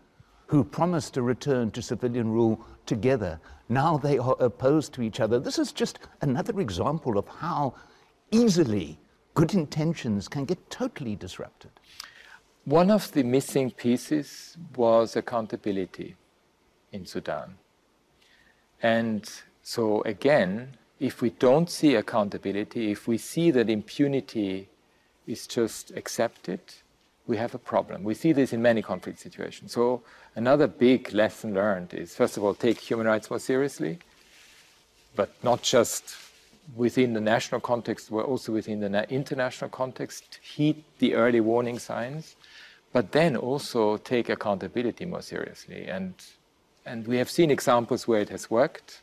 who 0.48 0.64
promised 0.64 1.18
a 1.18 1.22
return 1.22 1.70
to 1.72 1.82
civilian 1.82 2.32
rule 2.32 2.66
together. 2.86 3.38
Now 3.68 3.98
they 3.98 4.18
are 4.18 4.38
opposed 4.40 4.94
to 4.94 5.02
each 5.02 5.20
other. 5.20 5.42
This 5.42 5.60
is 5.60 5.74
just 5.74 6.00
another 6.22 6.62
example 6.62 7.18
of 7.18 7.28
how 7.28 7.74
easily 8.32 8.98
good 9.34 9.54
intentions 9.54 10.30
can 10.30 10.46
get 10.46 10.70
totally 10.70 11.18
disrupted. 11.18 11.72
One 12.66 12.90
of 12.90 13.12
the 13.12 13.24
missing 13.24 13.70
pieces 13.70 14.58
was 14.76 15.16
accountability 15.16 16.16
in 16.92 17.06
Sudan. 17.06 17.56
And 18.82 19.30
so, 19.62 20.02
again, 20.02 20.76
if 21.00 21.22
we 21.22 21.30
don't 21.30 21.70
see 21.70 21.94
accountability, 21.94 22.92
if 22.92 23.08
we 23.08 23.20
see 23.20 23.52
that 23.52 23.70
impunity 23.70 24.68
is 25.28 25.46
just 25.46 25.92
accepted, 25.92 26.60
we 27.28 27.38
have 27.38 27.54
a 27.54 27.60
problem. 27.60 28.04
We 28.04 28.16
see 28.16 28.34
this 28.34 28.52
in 28.52 28.64
many 28.64 28.82
conflict 28.82 29.20
situations. 29.20 29.72
So, 29.72 30.02
another 30.36 30.66
big 30.66 31.14
lesson 31.14 31.54
learned 31.54 31.94
is 31.94 32.16
first 32.16 32.36
of 32.36 32.44
all, 32.44 32.56
take 32.56 32.80
human 32.80 33.06
rights 33.06 33.30
more 33.30 33.40
seriously, 33.40 34.00
but 35.16 35.30
not 35.44 35.62
just 35.62 36.10
within 36.76 37.14
the 37.14 37.22
national 37.22 37.62
context, 37.62 38.10
but 38.10 38.26
also 38.26 38.52
within 38.52 38.80
the 38.80 39.10
international 39.10 39.70
context, 39.70 40.40
heed 40.42 40.84
the 41.00 41.16
early 41.16 41.40
warning 41.40 41.80
signs 41.80 42.36
but 42.96 43.12
then 43.12 43.36
also 43.36 43.98
take 43.98 44.30
accountability 44.30 45.04
more 45.04 45.22
seriously. 45.22 45.86
And, 45.86 46.14
and 46.86 47.06
we 47.06 47.18
have 47.18 47.30
seen 47.30 47.52
examples 47.52 48.08
where 48.08 48.22
it 48.22 48.30
has 48.30 48.50
worked. 48.50 49.02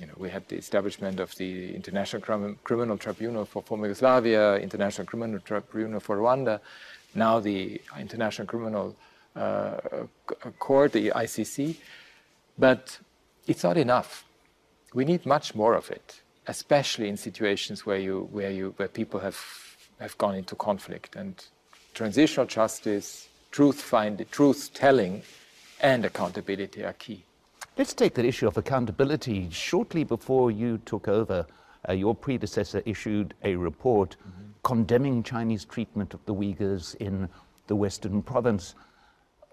You 0.00 0.06
know, 0.08 0.14
we 0.16 0.30
had 0.30 0.48
the 0.48 0.56
establishment 0.56 1.20
of 1.20 1.32
the 1.36 1.76
International 1.76 2.20
Crim 2.20 2.58
Criminal 2.64 2.98
Tribunal 2.98 3.44
for 3.44 3.62
former 3.62 3.86
Yugoslavia, 3.86 4.56
International 4.56 5.06
Criminal 5.06 5.38
Tribunal 5.38 6.00
for 6.00 6.18
Rwanda, 6.18 6.58
now 7.14 7.38
the 7.38 7.80
International 8.00 8.48
Criminal 8.48 8.96
uh, 9.36 9.76
Court, 10.58 10.90
the 10.90 11.10
ICC. 11.10 11.76
But 12.58 12.98
it's 13.46 13.62
not 13.62 13.76
enough. 13.76 14.24
We 14.92 15.04
need 15.04 15.24
much 15.24 15.54
more 15.54 15.74
of 15.74 15.88
it, 15.92 16.20
especially 16.46 17.08
in 17.08 17.16
situations 17.16 17.86
where, 17.86 17.98
you, 17.98 18.28
where, 18.32 18.50
you, 18.50 18.74
where 18.76 18.88
people 18.88 19.20
have, 19.20 19.38
have 20.00 20.16
gone 20.18 20.34
into 20.34 20.54
conflict. 20.54 21.16
And 21.16 21.42
transitional 21.94 22.46
justice, 22.46 23.28
truth 23.50 23.80
finding, 23.80 24.26
truth 24.30 24.70
telling, 24.74 25.22
and 25.80 26.04
accountability 26.04 26.84
are 26.84 26.92
key. 26.94 27.24
Let's 27.76 27.94
take 27.94 28.14
that 28.14 28.24
issue 28.24 28.46
of 28.46 28.56
accountability. 28.56 29.48
Shortly 29.50 30.04
before 30.04 30.50
you 30.50 30.78
took 30.78 31.08
over, 31.08 31.46
uh, 31.88 31.92
your 31.92 32.14
predecessor 32.14 32.82
issued 32.86 33.34
a 33.42 33.56
report 33.56 34.16
mm-hmm. 34.20 34.50
condemning 34.62 35.22
Chinese 35.22 35.64
treatment 35.64 36.14
of 36.14 36.24
the 36.24 36.34
Uyghurs 36.34 36.94
in 36.96 37.28
the 37.66 37.76
Western 37.76 38.22
province. 38.22 38.74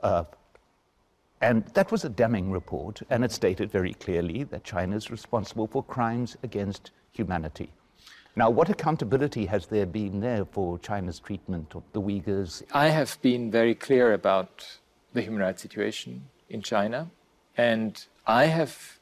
Uh, 0.03 0.24
and 1.41 1.65
that 1.74 1.91
was 1.91 2.05
a 2.05 2.10
damning 2.10 2.51
report, 2.51 3.01
and 3.10 3.24
it 3.24 3.31
stated 3.31 3.71
very 3.71 3.93
clearly 3.93 4.43
that 4.45 4.63
China 4.63 4.95
is 4.95 5.12
responsible 5.12 5.67
for 5.67 5.83
crimes 5.83 6.38
against 6.43 6.91
humanity. 7.12 7.71
Now, 8.36 8.50
what 8.50 8.69
accountability 8.69 9.45
has 9.48 9.67
there 9.67 9.86
been 9.86 10.21
there 10.21 10.45
for 10.45 10.79
China's 10.79 11.19
treatment 11.19 11.75
of 11.75 11.83
the 11.91 12.01
Uyghurs? 12.01 12.63
I 12.74 12.88
have 12.88 13.17
been 13.21 13.51
very 13.51 13.75
clear 13.75 14.13
about 14.13 14.79
the 15.13 15.21
human 15.21 15.41
rights 15.41 15.62
situation 15.62 16.29
in 16.50 16.62
China. 16.62 17.10
And 17.57 18.05
I 18.25 18.45
have, 18.45 19.00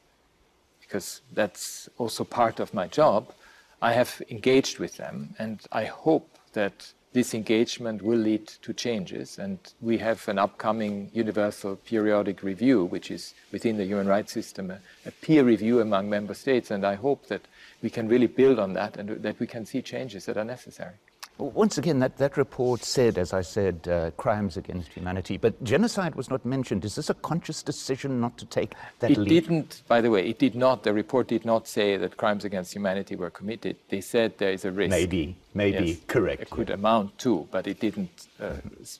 because 0.80 1.20
that's 1.32 1.88
also 1.98 2.24
part 2.24 2.58
of 2.58 2.74
my 2.74 2.88
job, 2.88 3.32
I 3.80 3.92
have 3.92 4.20
engaged 4.30 4.80
with 4.80 4.96
them. 4.96 5.36
And 5.38 5.60
I 5.70 5.84
hope 5.84 6.28
that 6.52 6.92
this 7.12 7.34
engagement 7.34 8.02
will 8.02 8.18
lead 8.18 8.46
to 8.46 8.72
changes. 8.72 9.38
And 9.38 9.58
we 9.80 9.98
have 9.98 10.28
an 10.28 10.38
upcoming 10.38 11.10
universal 11.12 11.76
periodic 11.76 12.42
review, 12.42 12.84
which 12.84 13.10
is 13.10 13.34
within 13.50 13.76
the 13.76 13.84
human 13.84 14.06
rights 14.06 14.32
system, 14.32 14.70
a, 14.70 14.80
a 15.04 15.10
peer 15.10 15.42
review 15.44 15.80
among 15.80 16.08
member 16.08 16.34
states. 16.34 16.70
And 16.70 16.84
I 16.84 16.94
hope 16.94 17.26
that 17.26 17.42
we 17.82 17.90
can 17.90 18.08
really 18.08 18.28
build 18.28 18.58
on 18.58 18.74
that 18.74 18.96
and 18.96 19.22
that 19.22 19.40
we 19.40 19.46
can 19.46 19.66
see 19.66 19.82
changes 19.82 20.26
that 20.26 20.36
are 20.36 20.44
necessary. 20.44 20.94
Once 21.40 21.78
again, 21.78 21.98
that, 22.00 22.18
that 22.18 22.36
report 22.36 22.84
said, 22.84 23.16
as 23.16 23.32
I 23.32 23.40
said, 23.40 23.88
uh, 23.88 24.10
crimes 24.12 24.56
against 24.56 24.92
humanity, 24.92 25.38
but 25.38 25.62
genocide 25.64 26.14
was 26.14 26.28
not 26.28 26.44
mentioned. 26.44 26.84
Is 26.84 26.94
this 26.96 27.08
a 27.08 27.14
conscious 27.14 27.62
decision 27.62 28.20
not 28.20 28.36
to 28.38 28.46
take 28.46 28.74
that 28.98 29.12
it 29.12 29.18
lead? 29.18 29.28
didn't, 29.28 29.82
by 29.88 30.00
the 30.00 30.10
way, 30.10 30.28
it 30.28 30.38
did 30.38 30.54
not, 30.54 30.82
the 30.82 30.92
report 30.92 31.28
did 31.28 31.44
not 31.44 31.66
say 31.66 31.96
that 31.96 32.16
crimes 32.16 32.44
against 32.44 32.74
humanity 32.74 33.16
were 33.16 33.30
committed. 33.30 33.76
They 33.88 34.00
said 34.00 34.36
there 34.38 34.52
is 34.52 34.64
a 34.64 34.70
risk. 34.70 34.90
Maybe, 34.90 35.36
maybe, 35.54 35.86
yes, 35.86 35.98
correct. 36.06 36.42
It 36.42 36.50
could 36.50 36.68
yeah. 36.68 36.74
amount 36.74 37.18
to, 37.20 37.48
but 37.50 37.66
it 37.66 37.80
didn't, 37.80 38.28
uh, 38.38 38.56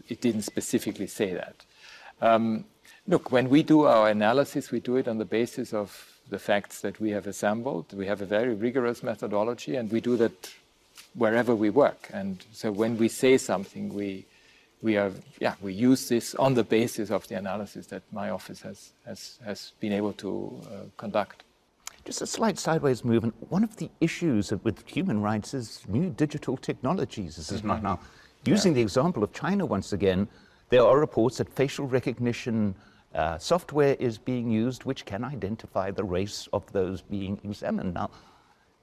it 0.08 0.20
didn't 0.20 0.42
specifically 0.42 1.06
say 1.06 1.34
that. 1.34 1.56
Um, 2.22 2.64
look, 3.06 3.30
when 3.30 3.50
we 3.50 3.62
do 3.62 3.84
our 3.84 4.08
analysis, 4.08 4.70
we 4.70 4.80
do 4.80 4.96
it 4.96 5.08
on 5.08 5.18
the 5.18 5.24
basis 5.24 5.74
of 5.74 6.06
the 6.30 6.38
facts 6.38 6.80
that 6.80 7.00
we 7.00 7.10
have 7.10 7.26
assembled. 7.26 7.92
We 7.92 8.06
have 8.06 8.22
a 8.22 8.26
very 8.26 8.54
rigorous 8.54 9.02
methodology, 9.02 9.76
and 9.76 9.90
we 9.90 10.00
do 10.00 10.16
that 10.16 10.50
wherever 11.14 11.54
we 11.54 11.70
work. 11.70 12.08
And 12.12 12.44
so 12.52 12.70
when 12.72 12.96
we 12.96 13.08
say 13.08 13.38
something, 13.38 13.92
we 13.94 14.26
we 14.82 14.96
are 14.96 15.12
yeah 15.38 15.54
we 15.60 15.72
use 15.72 16.08
this 16.08 16.34
on 16.36 16.54
the 16.54 16.64
basis 16.64 17.10
of 17.10 17.28
the 17.28 17.34
analysis 17.34 17.86
that 17.88 18.02
my 18.12 18.30
office 18.30 18.62
has 18.62 18.92
has 19.04 19.38
has 19.44 19.72
been 19.80 19.92
able 19.92 20.12
to 20.14 20.60
uh, 20.64 20.76
conduct. 20.96 21.44
Just 22.04 22.22
a 22.22 22.26
slight 22.26 22.58
sideways 22.58 23.04
movement. 23.04 23.34
One 23.50 23.62
of 23.62 23.76
the 23.76 23.90
issues 24.00 24.52
with 24.64 24.86
human 24.86 25.20
rights 25.20 25.52
is 25.52 25.82
new 25.86 26.08
digital 26.10 26.56
technologies. 26.56 27.36
This 27.36 27.52
is 27.52 27.58
mm-hmm. 27.58 27.68
not 27.68 27.82
now. 27.82 28.00
Using 28.46 28.72
yeah. 28.72 28.76
the 28.76 28.82
example 28.82 29.22
of 29.22 29.34
China 29.34 29.66
once 29.66 29.92
again, 29.92 30.26
there 30.70 30.82
are 30.82 30.98
reports 30.98 31.36
that 31.38 31.54
facial 31.54 31.86
recognition 31.86 32.74
uh, 33.14 33.36
software 33.36 33.96
is 33.98 34.16
being 34.16 34.50
used 34.50 34.84
which 34.84 35.04
can 35.04 35.24
identify 35.24 35.90
the 35.90 36.04
race 36.04 36.48
of 36.52 36.70
those 36.72 37.02
being 37.02 37.38
examined. 37.44 37.92
Now, 37.92 38.10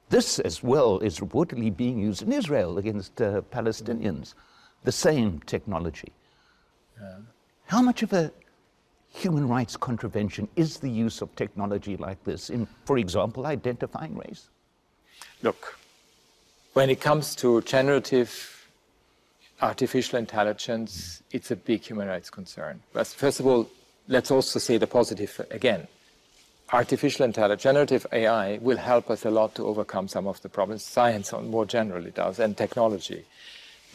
this 0.10 0.40
as 0.40 0.64
well 0.64 1.00
is 1.00 1.20
reportedly 1.20 1.76
being 1.76 2.00
used 2.00 2.22
in 2.22 2.32
Israel 2.32 2.78
against 2.78 3.22
uh, 3.22 3.42
Palestinians, 3.52 4.34
the 4.84 4.92
same 4.92 5.40
technology. 5.46 6.12
Yeah. 7.02 7.18
How 7.66 7.82
much 7.82 8.04
of 8.04 8.14
a 8.14 8.32
human 9.10 9.48
rights 9.48 9.76
contravention 9.76 10.48
is 10.56 10.78
the 10.78 10.90
use 10.90 11.22
of 11.22 11.36
technology 11.36 11.98
like 11.98 12.24
this 12.24 12.50
in, 12.50 12.68
for 12.86 12.98
example, 12.98 13.46
identifying 13.46 14.16
race? 14.16 14.50
Look, 15.42 15.78
when 16.74 16.90
it 16.90 17.02
comes 17.02 17.36
to 17.38 17.62
generative 17.64 18.70
artificial 19.62 20.20
intelligence, 20.20 21.24
it's 21.32 21.52
a 21.52 21.56
big 21.56 21.82
human 21.82 22.08
rights 22.08 22.30
concern. 22.30 22.82
But 22.94 23.08
first 23.08 23.40
of 23.40 23.48
all, 23.48 23.70
let's 24.08 24.32
also 24.32 24.60
say 24.60 24.78
the 24.78 24.88
positive 24.88 25.46
again 25.52 25.88
artificial 26.72 27.26
intelligence, 27.26 27.64
generative 27.64 28.06
AI, 28.12 28.58
will 28.58 28.78
help 28.78 29.10
us 29.10 29.26
a 29.26 29.32
lot 29.32 29.56
to 29.56 29.66
overcome 29.66 30.08
some 30.08 30.28
of 30.28 30.42
the 30.42 30.50
problems 30.50 30.84
science 30.84 31.32
more 31.32 31.66
generally 31.66 32.12
does 32.12 32.40
and 32.40 32.58
technology. 32.58 33.26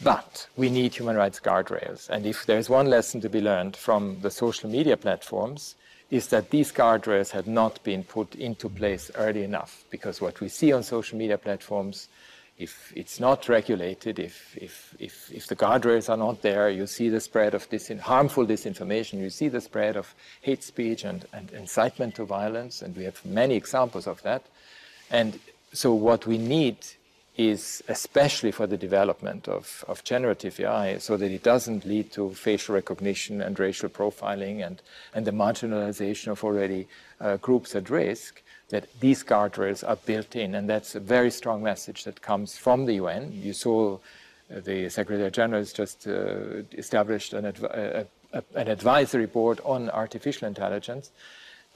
But 0.01 0.47
we 0.57 0.69
need 0.69 0.95
human 0.95 1.15
rights 1.15 1.39
guardrails. 1.39 2.09
And 2.09 2.25
if 2.25 2.45
there's 2.45 2.69
one 2.69 2.89
lesson 2.89 3.21
to 3.21 3.29
be 3.29 3.41
learned 3.41 3.75
from 3.75 4.19
the 4.21 4.31
social 4.31 4.69
media 4.69 4.97
platforms, 4.97 5.75
is 6.09 6.27
that 6.27 6.49
these 6.49 6.71
guardrails 6.71 7.31
had 7.31 7.47
not 7.47 7.81
been 7.83 8.03
put 8.03 8.35
into 8.35 8.69
place 8.69 9.09
early 9.15 9.43
enough. 9.43 9.85
Because 9.89 10.21
what 10.21 10.41
we 10.41 10.49
see 10.49 10.71
on 10.73 10.83
social 10.83 11.17
media 11.17 11.37
platforms 11.37 12.07
if 12.57 12.93
it's 12.95 13.19
not 13.19 13.49
regulated, 13.49 14.19
if, 14.19 14.55
if, 14.57 14.95
if, 14.99 15.31
if 15.31 15.47
the 15.47 15.55
guardrails 15.55 16.09
are 16.09 16.17
not 16.17 16.41
there, 16.43 16.69
you 16.69 16.85
see 16.85 17.09
the 17.09 17.19
spread 17.19 17.55
of 17.55 17.67
disin- 17.69 17.99
harmful 17.99 18.45
disinformation, 18.45 19.19
you 19.19 19.29
see 19.29 19.47
the 19.47 19.61
spread 19.61 19.97
of 19.97 20.13
hate 20.41 20.63
speech 20.63 21.03
and, 21.03 21.25
and 21.33 21.51
incitement 21.51 22.15
to 22.15 22.25
violence, 22.25 22.81
and 22.81 22.95
we 22.95 23.03
have 23.05 23.23
many 23.25 23.55
examples 23.55 24.05
of 24.07 24.21
that. 24.21 24.43
And 25.09 25.39
so, 25.73 25.93
what 25.93 26.27
we 26.27 26.37
need 26.37 26.77
is, 27.35 27.83
especially 27.87 28.51
for 28.51 28.67
the 28.67 28.77
development 28.77 29.47
of, 29.47 29.83
of 29.87 30.03
generative 30.03 30.59
AI, 30.59 30.99
so 30.99 31.17
that 31.17 31.31
it 31.31 31.41
doesn't 31.41 31.85
lead 31.85 32.11
to 32.11 32.29
facial 32.35 32.75
recognition 32.75 33.41
and 33.41 33.59
racial 33.59 33.89
profiling 33.89 34.63
and, 34.65 34.83
and 35.15 35.25
the 35.25 35.31
marginalization 35.31 36.27
of 36.27 36.43
already 36.43 36.87
uh, 37.19 37.37
groups 37.37 37.73
at 37.75 37.89
risk, 37.89 38.42
that 38.73 38.87
these 39.01 39.23
guardrails 39.23 39.87
are 39.87 39.97
built 39.97 40.35
in. 40.35 40.55
And 40.55 40.67
that's 40.67 40.95
a 40.95 40.99
very 40.99 41.29
strong 41.29 41.61
message 41.61 42.05
that 42.05 42.23
comes 42.23 42.57
from 42.57 42.87
the 42.87 42.93
UN. 42.93 43.31
You 43.31 43.53
saw 43.53 43.99
uh, 44.51 44.61
the 44.61 44.89
Secretary 44.89 45.29
General 45.29 45.61
has 45.61 45.71
just 45.73 46.07
uh, 46.07 46.63
established 46.71 47.33
an, 47.33 47.45
adv- 47.45 47.65
a, 47.65 48.07
a, 48.33 48.43
an, 48.55 48.67
advisory 48.67 49.27
board 49.27 49.61
on 49.63 49.91
artificial 49.91 50.47
intelligence. 50.47 51.11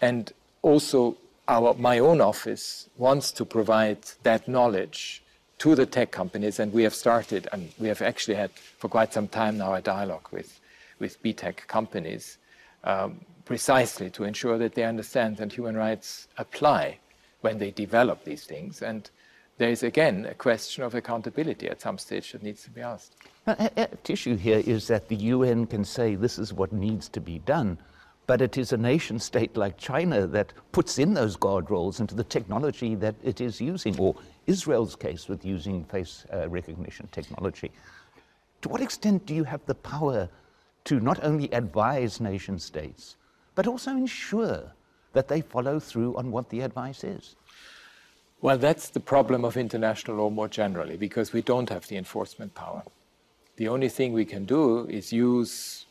And 0.02 0.34
also, 0.64 1.18
our, 1.48 1.76
my 1.76 2.00
own 2.00 2.20
office 2.20 2.90
wants 2.98 3.32
to 3.34 3.46
provide 3.46 4.00
that 4.24 4.48
knowledge 4.48 5.22
to 5.60 5.76
the 5.76 5.86
tech 5.86 6.10
companies. 6.10 6.58
And 6.58 6.74
we 6.74 6.82
have 6.82 6.96
started, 6.96 7.48
and 7.54 7.70
we 7.78 7.90
have 7.90 8.02
actually 8.02 8.38
had 8.38 8.50
for 8.80 8.90
quite 8.90 9.14
some 9.14 9.28
time 9.28 9.60
now 9.60 9.76
a 9.76 9.82
dialogue 9.82 10.30
with, 10.32 10.60
with 10.98 11.22
BTech 11.22 11.68
companies. 11.68 12.40
Um, 12.88 13.20
precisely 13.44 14.10
to 14.10 14.24
ensure 14.24 14.58
that 14.58 14.76
they 14.76 14.84
understand 14.84 15.36
that 15.38 15.52
human 15.52 15.76
rights 15.76 16.30
apply 16.38 17.00
when 17.42 17.58
they 17.58 17.70
develop 17.70 18.24
these 18.24 18.46
things. 18.46 18.82
And 18.82 19.10
there 19.58 19.70
is 19.70 19.84
again 19.84 20.26
a 20.26 20.34
question 20.34 20.84
of 20.86 20.96
accountability 20.96 21.68
at 21.68 21.82
some 21.82 21.98
stage 21.98 22.32
that 22.32 22.44
needs 22.44 22.64
to 22.64 22.70
be 22.70 22.80
asked. 22.80 23.16
The 23.46 23.90
issue 24.08 24.38
here 24.38 24.64
is 24.66 24.88
that 24.88 25.10
the 25.10 25.18
UN 25.34 25.66
can 25.66 25.84
say 25.84 26.16
this 26.16 26.40
is 26.40 26.54
what 26.54 26.72
needs 26.72 27.10
to 27.10 27.20
be 27.20 27.40
done, 27.40 27.78
but 28.26 28.42
it 28.42 28.58
is 28.58 28.72
a 28.72 28.78
nation 28.78 29.20
state 29.20 29.58
like 29.58 29.78
China 29.78 30.26
that 30.28 30.54
puts 30.72 30.98
in 30.98 31.14
those 31.14 31.36
guardrails 31.36 32.00
into 32.00 32.16
the 32.16 32.24
technology 32.24 32.96
that 32.96 33.16
it 33.22 33.42
is 33.42 33.60
using, 33.60 33.98
or 34.00 34.16
Israel's 34.46 34.96
case 34.96 35.28
with 35.28 35.44
using 35.44 35.84
face 35.86 36.26
uh, 36.34 36.48
recognition 36.48 37.10
technology. 37.12 37.70
To 38.62 38.70
what 38.70 38.80
extent 38.80 39.26
do 39.26 39.36
you 39.36 39.44
have 39.44 39.66
the 39.66 39.76
power 39.76 40.30
to 40.88 41.02
not 41.02 41.22
only 41.22 41.52
advise 41.52 42.22
nation 42.22 42.58
states, 42.58 43.18
but 43.56 43.68
also 43.68 43.92
ensure 43.92 44.72
that 45.12 45.28
they 45.28 45.42
follow 45.42 45.80
through 45.80 46.16
on 46.16 46.32
what 46.32 46.50
the 46.50 46.62
advice 46.62 47.04
is. 47.04 47.36
Well, 48.40 48.58
that's 48.58 48.90
the 48.90 49.02
problem 49.02 49.44
of 49.44 49.58
international 49.58 50.18
law 50.18 50.30
more 50.30 50.48
generally, 50.48 50.96
because 50.96 51.34
we 51.34 51.42
don't 51.42 51.70
have 51.70 51.88
the 51.88 51.98
enforcement 51.98 52.56
power. 52.56 52.84
The 53.58 53.68
only 53.68 53.90
thing 53.90 54.14
we 54.14 54.26
can 54.26 54.46
do 54.46 54.88
is 54.88 55.12
use 55.12 55.86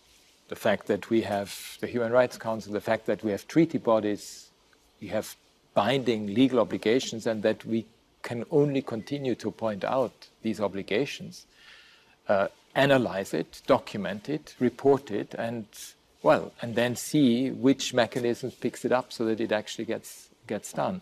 the 0.49 0.57
fact 0.57 0.87
that 0.87 1.11
we 1.11 1.21
have 1.23 1.77
the 1.81 1.89
Human 1.89 2.13
Rights 2.13 2.39
Council, 2.39 2.73
the 2.73 2.81
fact 2.81 3.05
that 3.07 3.23
we 3.23 3.33
have 3.33 3.47
treaty 3.47 3.79
bodies, 3.79 4.51
we 5.01 5.09
have 5.09 5.37
binding 5.75 6.33
legal 6.33 6.59
obligations, 6.61 7.27
and 7.27 7.43
that 7.43 7.67
we 7.67 7.85
can 8.23 8.47
only 8.51 8.81
continue 8.81 9.35
to 9.35 9.51
point 9.51 9.85
out 9.85 10.29
these 10.43 10.59
obligations, 10.61 11.47
uh, 12.29 12.49
analyze 12.77 13.35
it, 13.35 13.63
document 13.67 14.29
it, 14.29 14.55
report 14.61 15.11
it, 15.11 15.35
and 15.35 15.67
well, 16.23 16.53
and 16.61 16.75
then 16.75 16.97
see 16.97 17.51
which 17.51 17.95
mechanism 17.95 18.51
picks 18.51 18.85
it 18.85 18.93
up 18.93 19.13
so 19.13 19.25
that 19.27 19.41
it 19.41 19.53
actually 19.53 19.85
gets, 19.85 20.29
gets 20.47 20.73
done. 20.73 21.01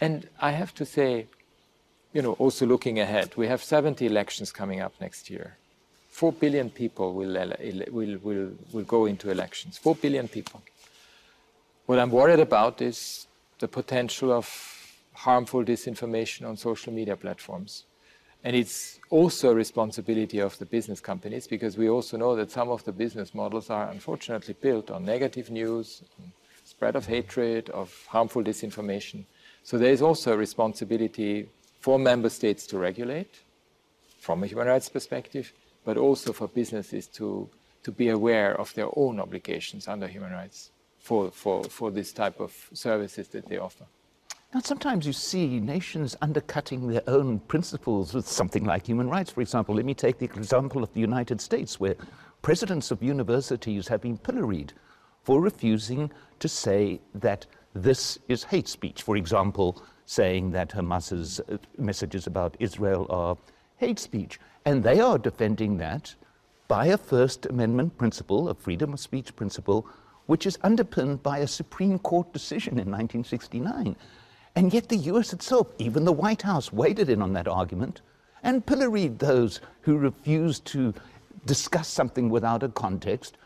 And 0.00 0.28
I 0.40 0.52
have 0.52 0.74
to 0.76 0.86
say, 0.86 1.26
you 2.12 2.22
know, 2.22 2.32
also 2.34 2.66
looking 2.66 2.98
ahead, 3.00 3.32
we 3.36 3.48
have 3.48 3.62
70 3.62 4.06
elections 4.06 4.52
coming 4.52 4.80
up 4.80 4.94
next 5.00 5.30
year. 5.30 5.56
Four 6.08 6.32
billion 6.32 6.70
people 6.70 7.14
will, 7.14 7.34
will, 7.90 8.18
will, 8.18 8.50
will 8.72 8.84
go 8.84 9.06
into 9.06 9.30
elections. 9.30 9.78
Four 9.78 9.96
billion 9.96 10.28
people. 10.28 10.62
What 11.86 11.98
I'm 11.98 12.10
worried 12.10 12.40
about 12.40 12.80
is 12.80 13.26
the 13.58 13.68
potential 13.68 14.32
of 14.32 14.46
harmful 15.14 15.64
disinformation 15.64 16.48
on 16.48 16.56
social 16.56 16.92
media 16.92 17.16
platforms. 17.16 17.84
And 18.44 18.56
it's 18.56 18.98
also 19.10 19.50
a 19.50 19.54
responsibility 19.54 20.40
of 20.40 20.58
the 20.58 20.66
business 20.66 21.00
companies 21.00 21.46
because 21.46 21.76
we 21.76 21.88
also 21.88 22.16
know 22.16 22.34
that 22.34 22.50
some 22.50 22.70
of 22.70 22.82
the 22.84 22.92
business 22.92 23.34
models 23.34 23.70
are 23.70 23.88
unfortunately 23.88 24.54
built 24.60 24.90
on 24.90 25.04
negative 25.04 25.50
news, 25.50 26.02
spread 26.64 26.96
of 26.96 27.06
hatred, 27.06 27.70
of 27.70 27.94
harmful 28.08 28.42
disinformation. 28.42 29.24
So 29.62 29.78
there 29.78 29.92
is 29.92 30.02
also 30.02 30.32
a 30.32 30.36
responsibility 30.36 31.48
for 31.80 31.98
member 31.98 32.28
states 32.28 32.66
to 32.68 32.78
regulate 32.78 33.40
from 34.18 34.42
a 34.42 34.46
human 34.46 34.66
rights 34.66 34.88
perspective, 34.88 35.52
but 35.84 35.96
also 35.96 36.32
for 36.32 36.48
businesses 36.48 37.06
to, 37.08 37.48
to 37.84 37.92
be 37.92 38.08
aware 38.08 38.60
of 38.60 38.74
their 38.74 38.88
own 38.96 39.20
obligations 39.20 39.86
under 39.86 40.08
human 40.08 40.32
rights 40.32 40.70
for, 40.98 41.30
for, 41.30 41.64
for 41.64 41.90
this 41.90 42.12
type 42.12 42.40
of 42.40 42.52
services 42.72 43.28
that 43.28 43.48
they 43.48 43.58
offer. 43.58 43.84
Now, 44.54 44.60
sometimes 44.60 45.06
you 45.06 45.14
see 45.14 45.60
nations 45.60 46.14
undercutting 46.20 46.86
their 46.86 47.02
own 47.06 47.38
principles 47.38 48.12
with 48.12 48.28
something 48.28 48.64
like 48.64 48.86
human 48.86 49.08
rights. 49.08 49.30
For 49.30 49.40
example, 49.40 49.74
let 49.74 49.86
me 49.86 49.94
take 49.94 50.18
the 50.18 50.26
example 50.26 50.82
of 50.82 50.92
the 50.92 51.00
United 51.00 51.40
States, 51.40 51.80
where 51.80 51.94
presidents 52.42 52.90
of 52.90 53.02
universities 53.02 53.88
have 53.88 54.02
been 54.02 54.18
pilloried 54.18 54.74
for 55.22 55.40
refusing 55.40 56.10
to 56.38 56.48
say 56.48 57.00
that 57.14 57.46
this 57.74 58.18
is 58.28 58.44
hate 58.44 58.68
speech. 58.68 59.00
For 59.00 59.16
example, 59.16 59.82
saying 60.04 60.50
that 60.50 60.72
Hamas's 60.72 61.40
uh, 61.40 61.56
messages 61.78 62.26
about 62.26 62.54
Israel 62.60 63.06
are 63.08 63.38
hate 63.78 63.98
speech. 63.98 64.38
And 64.66 64.84
they 64.84 65.00
are 65.00 65.16
defending 65.16 65.78
that 65.78 66.14
by 66.68 66.88
a 66.88 66.98
First 66.98 67.46
Amendment 67.46 67.96
principle, 67.96 68.50
a 68.50 68.54
freedom 68.54 68.92
of 68.92 69.00
speech 69.00 69.34
principle, 69.34 69.86
which 70.26 70.44
is 70.44 70.58
underpinned 70.62 71.22
by 71.22 71.38
a 71.38 71.46
Supreme 71.46 71.98
Court 71.98 72.30
decision 72.34 72.72
in 72.72 72.90
1969. 72.90 73.96
And 74.54 74.72
yet 74.72 74.88
the 74.88 74.96
US 74.96 75.32
itself, 75.32 75.68
even 75.78 76.04
the 76.04 76.12
White 76.12 76.42
House, 76.42 76.72
waded 76.72 77.08
in 77.08 77.22
on 77.22 77.32
that 77.32 77.48
argument 77.48 78.02
and 78.42 78.66
pilloried 78.66 79.18
those 79.18 79.60
who 79.82 79.96
refused 79.96 80.64
to 80.66 80.92
discuss 81.46 81.88
something 81.88 82.28
without 82.28 82.62
a 82.62 82.68
context, 82.68 83.36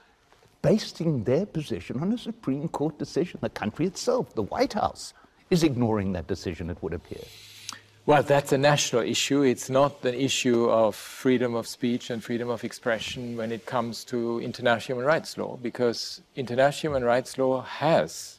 basing 0.62 1.24
their 1.24 1.46
position 1.46 2.00
on 2.00 2.12
a 2.12 2.18
Supreme 2.18 2.68
Court 2.68 2.98
decision. 2.98 3.38
The 3.40 3.50
country 3.50 3.86
itself, 3.86 4.34
the 4.34 4.42
White 4.42 4.72
House, 4.72 5.14
is 5.50 5.62
ignoring 5.62 6.12
that 6.12 6.26
decision, 6.26 6.70
it 6.70 6.82
would 6.82 6.92
appear. 6.92 7.22
Well, 8.04 8.22
that's 8.22 8.52
a 8.52 8.58
national 8.58 9.02
issue. 9.02 9.42
It's 9.42 9.68
not 9.68 10.04
an 10.04 10.14
issue 10.14 10.70
of 10.70 10.94
freedom 10.94 11.54
of 11.54 11.66
speech 11.66 12.10
and 12.10 12.22
freedom 12.22 12.48
of 12.48 12.62
expression 12.64 13.36
when 13.36 13.50
it 13.50 13.66
comes 13.66 14.04
to 14.04 14.40
international 14.40 14.98
human 14.98 15.06
rights 15.06 15.36
law, 15.36 15.56
because 15.56 16.20
international 16.36 16.94
human 16.94 17.04
rights 17.04 17.36
law 17.36 17.62
has 17.62 18.35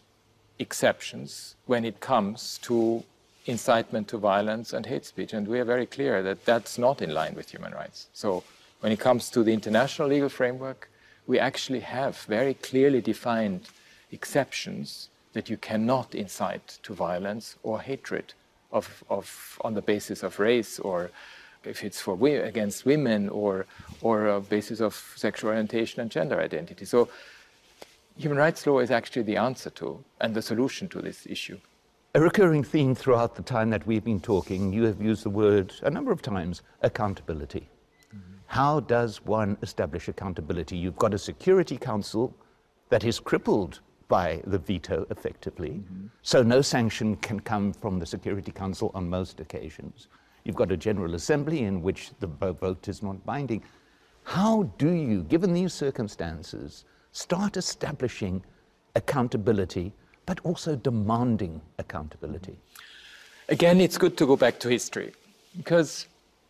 exceptions 0.59 1.55
when 1.65 1.85
it 1.85 1.99
comes 1.99 2.59
to 2.63 3.03
incitement 3.45 4.07
to 4.09 4.17
violence 4.17 4.73
and 4.73 4.85
hate 4.85 5.05
speech. 5.05 5.33
And 5.33 5.47
we 5.47 5.59
are 5.59 5.65
very 5.65 5.85
clear 5.85 6.21
that 6.23 6.45
that's 6.45 6.77
not 6.77 7.01
in 7.01 7.13
line 7.13 7.35
with 7.35 7.51
human 7.51 7.73
rights. 7.73 8.07
So 8.13 8.43
when 8.81 8.91
it 8.91 8.99
comes 8.99 9.29
to 9.31 9.43
the 9.43 9.53
international 9.53 10.09
legal 10.09 10.29
framework, 10.29 10.89
we 11.25 11.39
actually 11.39 11.81
have 11.81 12.17
very 12.21 12.53
clearly 12.53 13.01
defined 13.01 13.69
exceptions 14.11 15.09
that 15.33 15.49
you 15.49 15.57
cannot 15.57 16.15
incite 16.15 16.79
to 16.83 16.93
violence 16.93 17.55
or 17.63 17.81
hatred 17.81 18.33
of, 18.71 19.03
of, 19.09 19.59
on 19.61 19.73
the 19.73 19.81
basis 19.81 20.23
of 20.23 20.39
race 20.39 20.79
or 20.79 21.11
if 21.63 21.83
it's 21.83 21.99
for 21.99 22.17
against 22.27 22.85
women 22.85 23.29
or, 23.29 23.65
or 24.01 24.27
a 24.27 24.41
basis 24.41 24.79
of 24.79 24.93
sexual 25.15 25.49
orientation 25.49 26.01
and 26.01 26.09
gender 26.09 26.39
identity. 26.39 26.85
So 26.85 27.09
human 28.17 28.37
rights 28.37 28.65
law 28.65 28.79
is 28.79 28.91
actually 28.91 29.21
the 29.23 29.37
answer 29.37 29.69
to 29.69 30.03
and 30.21 30.33
the 30.33 30.41
solution 30.41 30.87
to 30.89 31.01
this 31.01 31.27
issue. 31.27 31.59
A 32.15 32.19
recurring 32.19 32.63
theme 32.63 32.95
throughout 32.95 33.35
the 33.35 33.43
time 33.43 33.69
that 33.69 33.85
we've 33.85 34.03
been 34.03 34.19
talking, 34.19 34.73
you 34.73 34.83
have 34.83 35.01
used 35.01 35.23
the 35.23 35.29
word 35.29 35.73
a 35.83 35.89
number 35.89 36.11
of 36.11 36.21
times 36.21 36.63
accountability. 36.81 37.69
Mm-hmm. 38.09 38.37
How 38.47 38.79
does 38.79 39.23
one 39.23 39.57
establish 39.61 40.07
accountability? 40.07 40.75
You've 40.77 40.97
got 40.97 41.13
a 41.13 41.19
Security 41.19 41.77
Council 41.77 42.35
that 42.89 43.03
is 43.03 43.19
crippled 43.19 43.81
by 44.07 44.41
the 44.45 44.57
veto 44.57 45.05
effectively, 45.11 45.83
mm-hmm. 45.83 46.07
so 46.23 46.41
no 46.41 46.61
sanction 46.61 47.17
can 47.17 47.39
come 47.39 47.71
from 47.73 47.99
the 47.99 48.05
Security 48.05 48.51
Council 48.51 48.89
on 48.95 49.07
most 49.07 49.39
occasions. 49.39 50.07
You've 50.43 50.55
got 50.55 50.71
a 50.71 50.77
General 50.77 51.13
Assembly 51.13 51.63
in 51.63 51.81
which 51.83 52.11
the 52.19 52.27
vote 52.27 52.87
is 52.87 53.03
not 53.03 53.23
binding. 53.25 53.63
How 54.23 54.63
do 54.77 54.89
you, 54.91 55.23
given 55.23 55.53
these 55.53 55.73
circumstances, 55.73 56.85
start 57.17 57.57
establishing 57.57 58.43
accountability 58.95 59.91
but 60.27 60.39
also 60.43 60.75
demanding 60.75 61.61
accountability. 61.79 62.59
Again, 63.49 63.81
it's 63.81 63.97
good 63.97 64.17
to 64.17 64.25
go 64.27 64.35
back 64.35 64.59
to 64.59 64.67
history 64.69 65.13
because 65.55 66.07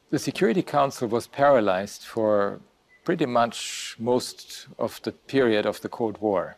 the 0.10 0.20
Security 0.20 0.64
Council 0.64 1.08
was 1.08 1.28
paralyzed 1.28 2.04
for 2.04 2.60
pretty 3.06 3.26
much 3.26 3.96
most 3.98 4.68
of 4.78 5.02
the 5.04 5.12
period 5.12 5.66
of 5.66 5.80
the 5.82 5.90
Cold 5.90 6.18
War. 6.20 6.58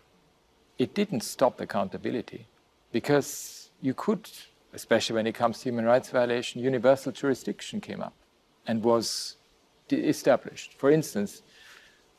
It 0.80 0.96
didn't 0.96 1.22
stop 1.22 1.62
accountability 1.62 2.48
because 2.92 3.70
you 3.82 3.94
could, 3.94 4.28
especially 4.74 5.18
when 5.18 5.28
it 5.28 5.36
comes 5.36 5.60
to 5.60 5.64
human 5.66 5.86
rights 5.86 6.10
violation, 6.10 6.62
universal 6.62 7.12
jurisdiction 7.12 7.80
came 7.80 8.02
up 8.02 8.14
and 8.66 8.82
was 8.82 9.36
established. 9.92 10.74
For 10.74 10.90
instance, 10.90 11.44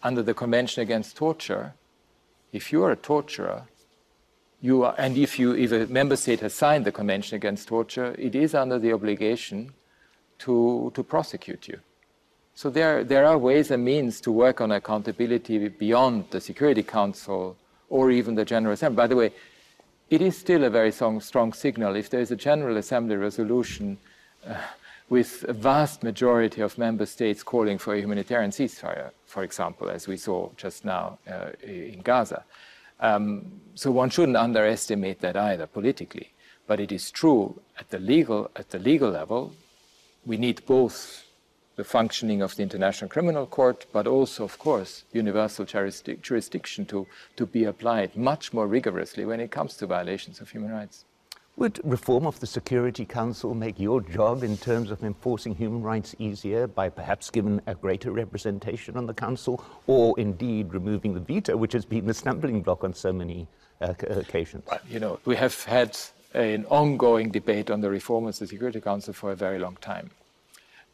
under 0.03 0.23
the 0.23 0.35
Convention 0.35 0.83
Against 0.83 1.17
Torture, 1.17 1.75
if 2.53 2.73
you 2.73 2.83
are 2.85 2.93
a 2.93 2.97
torturer, 2.97 3.65
you 4.61 4.85
are, 4.85 4.95
and 4.99 5.17
if, 5.17 5.39
you, 5.39 5.55
if 5.55 5.73
a 5.73 5.87
member 5.87 6.17
state 6.17 6.41
has 6.41 6.55
signed 6.55 6.85
the 6.85 6.93
Convention 6.93 7.37
Against 7.37 7.69
Torture, 7.69 8.15
it 8.19 8.35
is 8.35 8.55
under 8.55 8.79
the 8.79 8.93
obligation 8.93 9.73
to, 10.39 10.91
to 10.95 11.03
prosecute 11.03 11.69
you. 11.69 11.79
So 12.55 12.69
there, 12.69 13.05
there 13.05 13.25
are 13.25 13.39
ways 13.39 13.71
and 13.71 13.85
means 13.85 14.21
to 14.23 14.33
work 14.33 14.61
on 14.61 14.73
accountability 14.73 15.69
beyond 15.69 16.27
the 16.31 16.41
Security 16.41 16.83
Council 16.83 17.57
or 17.89 18.11
even 18.11 18.35
the 18.35 18.45
General 18.45 18.75
Assembly. 18.75 18.97
By 18.97 19.07
the 19.07 19.17
way, 19.17 19.33
it 20.11 20.21
is 20.21 20.37
still 20.37 20.65
a 20.65 20.71
very 20.71 20.93
strong, 20.93 21.21
strong 21.21 21.53
signal 21.53 21.97
if 21.97 22.11
there 22.11 22.21
is 22.21 22.31
a 22.31 22.37
General 22.37 22.77
Assembly 22.77 23.17
resolution 23.17 23.97
uh, 24.47 24.57
with 25.11 25.45
a 25.49 25.53
vast 25.53 26.03
majority 26.03 26.63
of 26.63 26.79
member 26.79 27.05
states 27.05 27.43
calling 27.43 27.77
for 27.79 27.95
a 27.95 28.01
humanitarian 28.01 28.53
ceasefire, 28.53 29.11
for 29.27 29.43
example, 29.43 29.91
as 29.91 30.07
we 30.07 30.17
saw 30.17 30.49
just 30.57 30.85
now 30.85 31.19
uh, 31.29 31.51
in 31.63 32.01
Gaza. 32.01 32.45
Um, 33.01 33.61
so 33.75 33.91
one 33.91 34.09
shouldn't 34.09 34.37
underestimate 34.37 35.21
that 35.21 35.37
either 35.37 35.67
politically. 35.67 36.33
But 36.69 36.79
it 36.79 36.93
is 36.93 37.11
true 37.11 37.61
at 37.77 37.91
the 37.91 37.99
legal 37.99 38.51
at 38.55 38.71
the 38.71 38.79
legal 38.79 39.11
level, 39.11 39.53
we 40.25 40.37
need 40.37 40.65
both 40.65 41.25
the 41.75 41.83
functioning 41.83 42.43
of 42.43 42.55
the 42.55 42.63
International 42.63 43.09
Criminal 43.09 43.47
Court, 43.47 43.87
but 43.93 44.07
also, 44.07 44.45
of 44.45 44.59
course, 44.59 45.05
universal 45.13 45.65
jurisdiction 45.65 46.85
to, 46.85 47.07
to 47.37 47.47
be 47.47 47.65
applied 47.65 48.15
much 48.17 48.53
more 48.53 48.67
rigorously 48.67 49.25
when 49.25 49.41
it 49.41 49.51
comes 49.51 49.75
to 49.77 49.87
violations 49.87 50.41
of 50.41 50.51
human 50.51 50.71
rights. 50.71 51.05
Would 51.57 51.81
reform 51.85 52.27
of 52.27 52.41
the 52.41 52.47
Security 52.47 53.05
Council 53.05 53.55
make 53.55 53.79
your 53.79 54.01
job 54.01 54.43
in 54.43 54.57
terms 54.57 54.91
of 54.91 55.03
enforcing 55.05 55.55
human 55.55 55.83
rights 55.83 56.15
easier 56.19 56.67
by 56.67 56.89
perhaps 56.89 57.29
giving 57.29 57.61
a 57.67 57.75
greater 57.75 58.13
representation 58.13 58.97
on 58.97 59.07
the 59.07 59.13
Council 59.13 59.63
or 59.87 60.19
indeed 60.19 60.73
removing 60.73 61.13
the 61.13 61.21
veto, 61.21 61.57
which 61.57 61.75
has 61.75 61.85
been 61.85 62.07
the 62.07 62.15
stumbling 62.15 62.63
block 62.63 62.83
on 62.83 62.95
so 62.95 63.13
many 63.13 63.47
uh, 63.83 63.93
occasions? 64.09 64.65
Well, 64.71 64.81
you 64.89 65.01
know, 65.01 65.21
we 65.27 65.37
have 65.37 65.63
had 65.65 65.99
an 66.33 66.65
ongoing 66.67 67.31
debate 67.31 67.71
on 67.71 67.81
the 67.81 67.91
reform 67.91 68.27
of 68.27 68.39
the 68.39 68.47
Security 68.47 68.81
Council 68.81 69.13
for 69.13 69.33
a 69.33 69.37
very 69.37 69.59
long 69.59 69.77
time. 69.81 70.11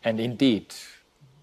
And 0.03 0.19
indeed, 0.19 0.75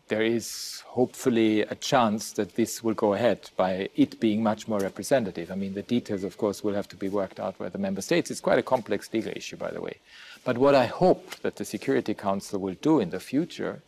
there 0.08 0.22
is 0.22 0.84
hopefully 0.86 1.62
a 1.62 1.76
chance 1.76 2.34
that 2.34 2.56
this 2.56 2.84
will 2.84 2.94
go 2.94 3.14
ahead 3.14 3.50
by 3.56 3.90
it 3.96 4.20
being 4.20 4.44
much 4.44 4.68
more 4.68 4.80
representative. 4.80 5.50
I 5.50 5.56
mean, 5.56 5.74
the 5.74 5.82
details, 5.82 6.24
of 6.24 6.38
course, 6.38 6.64
will 6.64 6.74
have 6.74 6.90
to 6.90 6.96
be 6.96 7.10
worked 7.10 7.40
out 7.40 7.58
by 7.58 7.70
the 7.70 7.78
member 7.78 8.02
states. 8.02 8.30
It's 8.30 8.42
quite 8.42 8.60
a 8.60 8.64
complex 8.64 9.10
legal 9.14 9.32
issue, 9.36 9.58
by 9.58 9.72
the 9.72 9.82
way. 9.82 9.98
But 10.44 10.58
what 10.58 10.76
I 10.76 10.86
hope 10.86 11.36
that 11.38 11.56
the 11.56 11.66
Security 11.66 12.14
Council 12.14 12.60
will 12.60 12.76
do 12.82 13.00
in 13.00 13.12
the 13.12 13.20
future 13.20 13.82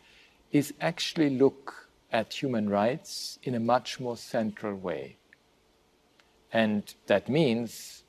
is 0.52 0.72
actually 0.80 1.30
look 1.30 1.88
at 2.12 2.32
human 2.32 2.70
rights 2.70 3.38
in 3.42 3.54
a 3.54 3.60
much 3.60 4.00
more 4.00 4.16
central 4.16 4.74
way. 4.74 5.16
And 6.52 6.82
that 7.08 7.28
means, 7.28 8.04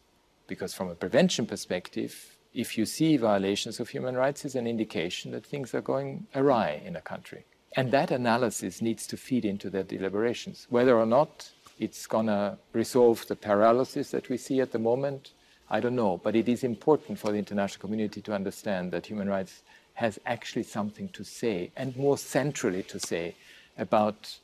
because 0.47 0.73
from 0.73 0.89
a 0.89 0.95
prevention 0.95 1.45
perspective, 1.45 2.37
if 2.53 2.77
you 2.77 2.85
see 2.85 3.17
violations 3.17 3.79
of 3.79 3.89
human 3.89 4.15
rights, 4.15 4.45
is 4.45 4.55
an 4.55 4.65
indication 4.65 5.31
that 5.31 5.45
things 5.45 5.73
are 5.75 5.81
going 5.81 6.27
awry 6.33 6.81
in 6.85 6.95
a 6.95 7.01
country. 7.01 7.43
And 7.75 7.91
that 7.91 8.11
analysis 8.11 8.81
needs 8.81 9.05
to 9.07 9.17
feed 9.17 9.45
into 9.45 9.69
their 9.69 9.83
deliberations. 9.83 10.67
Whether 10.69 10.97
or 10.97 11.05
not 11.05 11.51
it's 11.79 12.07
going 12.07 12.27
to 12.27 12.57
resolve 12.73 13.27
the 13.27 13.35
paralysis 13.35 14.11
that 14.11 14.29
we 14.29 14.37
see 14.37 14.61
at 14.61 14.71
the 14.71 14.79
moment, 14.79 15.31
I 15.69 15.79
don't 15.79 15.95
know. 15.95 16.19
But 16.23 16.35
it 16.35 16.49
is 16.49 16.63
important 16.63 17.19
for 17.19 17.31
the 17.31 17.37
international 17.37 17.81
community 17.81 18.21
to 18.21 18.33
understand 18.33 18.91
that 18.91 19.05
human 19.05 19.29
rights 19.29 19.61
has 19.95 20.19
actually 20.25 20.63
something 20.63 21.09
to 21.09 21.23
say, 21.23 21.71
and 21.75 21.95
more 21.97 22.17
centrally 22.17 22.83
to 22.83 22.99
say, 22.99 23.35
about 23.77 24.37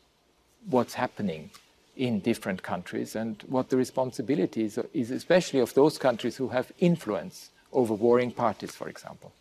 what's 0.70 0.94
happening 0.94 1.50
in 1.96 2.20
different 2.20 2.64
countries 2.64 3.16
and 3.16 3.44
what 3.48 3.70
the 3.70 3.78
responsibility 3.78 4.64
is, 4.64 4.80
is 4.94 5.12
especially 5.12 5.60
of 5.60 5.74
those 5.74 5.98
countries 5.98 6.38
who 6.38 6.50
have 6.50 6.72
influence 6.80 7.52
over 7.72 7.94
warring 7.94 8.32
parties, 8.32 8.72
for 8.72 8.90
example. 8.90 9.32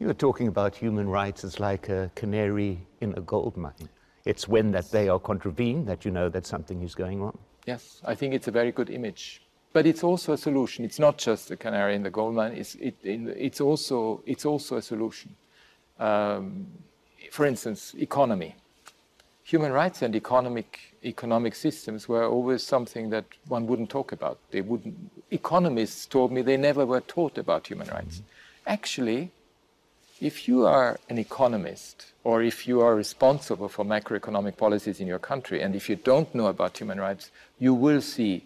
You 0.00 0.06
were 0.06 0.14
talking 0.14 0.48
about 0.48 0.74
human 0.74 1.10
rights 1.10 1.44
as 1.44 1.60
like 1.60 1.90
a 1.90 2.10
canary 2.14 2.78
in 3.02 3.12
a 3.18 3.20
gold 3.20 3.58
mine. 3.58 3.90
It's 4.24 4.48
when 4.48 4.72
that 4.72 4.90
they 4.90 5.10
are 5.10 5.18
contravened 5.18 5.86
that 5.88 6.06
you 6.06 6.10
know 6.10 6.30
that 6.30 6.46
something 6.46 6.80
is 6.82 6.94
going 6.94 7.20
on. 7.20 7.36
Yes, 7.66 8.00
I 8.06 8.14
think 8.14 8.32
it's 8.32 8.48
a 8.48 8.50
very 8.50 8.72
good 8.72 8.88
image. 8.88 9.42
But 9.74 9.86
it's 9.86 10.02
also 10.02 10.32
a 10.32 10.38
solution. 10.38 10.86
It's 10.86 10.98
not 10.98 11.18
just 11.18 11.50
a 11.50 11.56
canary 11.56 11.94
in 11.94 12.02
the 12.02 12.08
gold 12.08 12.34
mine. 12.34 12.52
It's, 12.52 12.76
it, 12.76 12.96
it's, 13.04 13.60
also, 13.60 14.22
it's 14.24 14.46
also 14.46 14.78
a 14.78 14.82
solution. 14.82 15.36
Um, 15.98 16.66
for 17.30 17.44
instance, 17.44 17.94
economy. 17.98 18.56
Human 19.44 19.70
rights 19.70 20.00
and 20.00 20.16
economic, 20.16 20.96
economic 21.04 21.54
systems 21.54 22.08
were 22.08 22.24
always 22.24 22.62
something 22.62 23.10
that 23.10 23.26
one 23.48 23.66
wouldn't 23.66 23.90
talk 23.90 24.12
about. 24.12 24.38
They 24.50 24.62
wouldn't, 24.62 24.96
economists 25.30 26.06
told 26.06 26.32
me 26.32 26.40
they 26.40 26.56
never 26.56 26.86
were 26.86 27.02
taught 27.02 27.36
about 27.36 27.66
human 27.66 27.88
rights. 27.88 28.16
Mm-hmm. 28.16 28.24
Actually, 28.66 29.30
if 30.20 30.46
you 30.46 30.66
are 30.66 30.98
an 31.08 31.18
economist 31.18 32.12
or 32.24 32.42
if 32.42 32.68
you 32.68 32.80
are 32.80 32.94
responsible 32.94 33.68
for 33.68 33.84
macroeconomic 33.84 34.56
policies 34.56 35.00
in 35.00 35.06
your 35.06 35.18
country, 35.18 35.62
and 35.62 35.74
if 35.74 35.88
you 35.88 35.96
don't 35.96 36.34
know 36.34 36.46
about 36.46 36.76
human 36.76 37.00
rights, 37.00 37.30
you 37.58 37.72
will 37.72 38.02
see 38.02 38.44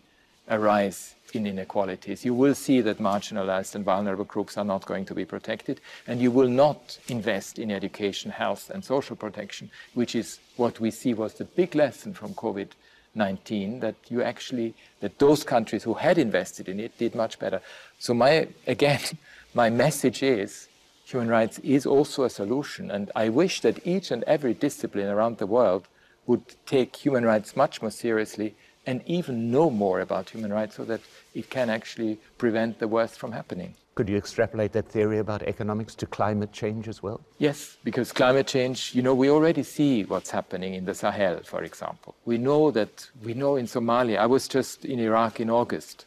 a 0.48 0.58
rise 0.58 1.14
in 1.32 1.46
inequalities. 1.46 2.24
You 2.24 2.34
will 2.34 2.54
see 2.54 2.80
that 2.82 2.98
marginalized 2.98 3.74
and 3.74 3.84
vulnerable 3.84 4.24
groups 4.24 4.56
are 4.56 4.64
not 4.64 4.86
going 4.86 5.04
to 5.06 5.14
be 5.14 5.24
protected, 5.24 5.80
and 6.06 6.20
you 6.20 6.30
will 6.30 6.48
not 6.48 6.98
invest 7.08 7.58
in 7.58 7.72
education, 7.72 8.30
health, 8.30 8.70
and 8.70 8.84
social 8.84 9.16
protection, 9.16 9.70
which 9.94 10.14
is 10.14 10.38
what 10.56 10.78
we 10.78 10.92
see 10.92 11.12
was 11.12 11.34
the 11.34 11.44
big 11.44 11.74
lesson 11.74 12.14
from 12.14 12.34
COVID 12.34 12.68
19 13.16 13.80
that 13.80 13.94
you 14.08 14.22
actually, 14.22 14.74
that 15.00 15.18
those 15.18 15.44
countries 15.44 15.84
who 15.84 15.94
had 15.94 16.18
invested 16.18 16.68
in 16.68 16.80
it 16.80 16.96
did 16.98 17.14
much 17.14 17.38
better. 17.38 17.60
So, 17.98 18.12
my, 18.12 18.48
again, 18.66 19.00
my 19.54 19.70
message 19.70 20.22
is 20.22 20.68
human 21.04 21.28
rights 21.28 21.58
is 21.60 21.86
also 21.86 22.24
a 22.24 22.30
solution. 22.30 22.90
And 22.90 23.10
I 23.14 23.28
wish 23.28 23.60
that 23.60 23.86
each 23.86 24.10
and 24.10 24.22
every 24.24 24.54
discipline 24.54 25.08
around 25.08 25.38
the 25.38 25.46
world 25.46 25.88
would 26.26 26.54
take 26.66 26.96
human 26.96 27.24
rights 27.24 27.56
much 27.56 27.82
more 27.82 27.90
seriously 27.90 28.54
and 28.86 29.02
even 29.06 29.50
know 29.50 29.70
more 29.70 30.00
about 30.00 30.30
human 30.30 30.52
rights 30.52 30.76
so 30.76 30.84
that 30.84 31.00
it 31.34 31.50
can 31.50 31.70
actually 31.70 32.18
prevent 32.38 32.78
the 32.78 32.88
worst 32.88 33.18
from 33.18 33.32
happening. 33.32 33.74
Could 33.94 34.08
you 34.08 34.16
extrapolate 34.16 34.72
that 34.72 34.88
theory 34.88 35.18
about 35.18 35.42
economics 35.44 35.94
to 35.96 36.06
climate 36.06 36.52
change 36.52 36.88
as 36.88 37.00
well? 37.00 37.20
Yes, 37.38 37.76
because 37.84 38.10
climate 38.10 38.48
change, 38.48 38.92
you 38.92 39.02
know, 39.02 39.14
we 39.14 39.30
already 39.30 39.62
see 39.62 40.02
what's 40.02 40.30
happening 40.30 40.74
in 40.74 40.84
the 40.84 40.94
Sahel, 40.94 41.40
for 41.44 41.62
example. 41.62 42.16
We 42.24 42.36
know 42.36 42.72
that, 42.72 43.08
we 43.22 43.34
know 43.34 43.54
in 43.54 43.66
Somalia, 43.66 44.18
I 44.18 44.26
was 44.26 44.48
just 44.48 44.84
in 44.84 44.98
Iraq 44.98 45.38
in 45.38 45.48
August. 45.48 46.06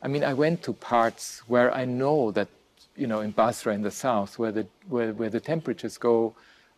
I 0.00 0.08
mean, 0.08 0.24
I 0.24 0.32
went 0.32 0.62
to 0.62 0.72
parts 0.72 1.42
where 1.46 1.74
I 1.74 1.84
know 1.84 2.30
that, 2.30 2.48
you 2.98 3.06
know, 3.06 3.20
in 3.20 3.30
Basra 3.30 3.72
in 3.74 3.82
the 3.82 3.90
south, 3.90 4.38
where 4.38 4.52
the, 4.52 4.66
where, 4.88 5.12
where 5.12 5.30
the 5.30 5.40
temperatures 5.40 5.96
go 5.96 6.34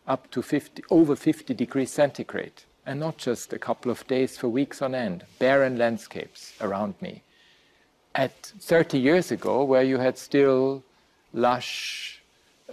up 0.07 0.29
to 0.31 0.41
50, 0.41 0.83
over 0.89 1.15
50 1.15 1.53
degrees 1.53 1.91
centigrade, 1.91 2.63
and 2.85 2.99
not 2.99 3.17
just 3.17 3.53
a 3.53 3.59
couple 3.59 3.91
of 3.91 4.05
days 4.07 4.37
for 4.37 4.47
weeks 4.47 4.81
on 4.81 4.95
end, 4.95 5.25
barren 5.39 5.77
landscapes 5.77 6.53
around 6.61 6.93
me. 7.01 7.23
At 8.13 8.53
30 8.59 8.99
years 8.99 9.31
ago, 9.31 9.63
where 9.63 9.83
you 9.83 9.97
had 9.97 10.17
still 10.17 10.83
lush 11.33 12.00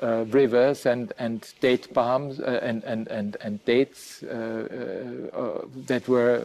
uh, 0.03 0.25
rivers 0.29 0.87
and, 0.87 1.13
and 1.19 1.53
date 1.61 1.93
palms 1.93 2.41
uh, 2.41 2.61
and, 2.63 2.85
and, 2.85 3.09
and, 3.09 3.37
and 3.41 3.65
dates 3.65 4.23
uh, 4.23 5.29
uh, 5.35 5.37
uh, 5.37 5.65
that 5.87 6.09
were 6.09 6.43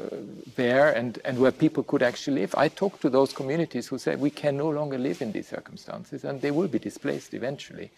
there 0.55 0.91
and, 0.91 1.19
and 1.25 1.39
where 1.39 1.51
people 1.51 1.83
could 1.83 2.01
actually 2.01 2.41
live. 2.41 2.55
I 2.57 2.67
talked 2.67 3.01
to 3.01 3.09
those 3.09 3.33
communities 3.33 3.87
who 3.87 3.97
said 3.97 4.19
we 4.19 4.29
can 4.29 4.57
no 4.57 4.69
longer 4.69 4.97
live 4.97 5.21
in 5.21 5.31
these 5.31 5.47
circumstances 5.47 6.23
and 6.23 6.41
they 6.41 6.51
will 6.51 6.67
be 6.67 6.79
displaced 6.79 7.33
eventually 7.33 7.91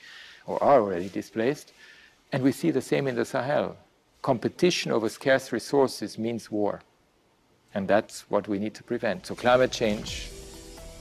or 0.46 0.62
are 0.64 0.82
already 0.82 1.10
displaced. 1.10 1.72
And 2.32 2.44
we 2.44 2.52
see 2.52 2.72
the 2.72 2.82
same 2.82 3.08
in 3.08 3.16
the 3.16 3.26
Sahel. 3.26 3.78
Competition 4.22 4.92
over 4.92 5.10
scarce 5.10 5.52
resources 5.52 6.18
means 6.18 6.52
war. 6.52 6.82
And 7.74 7.88
that's 7.88 8.30
what 8.30 8.48
we 8.48 8.60
need 8.60 8.74
to 8.76 8.84
prevent. 8.84 9.28
So 9.28 9.36
climate 9.36 9.72
change 9.72 10.30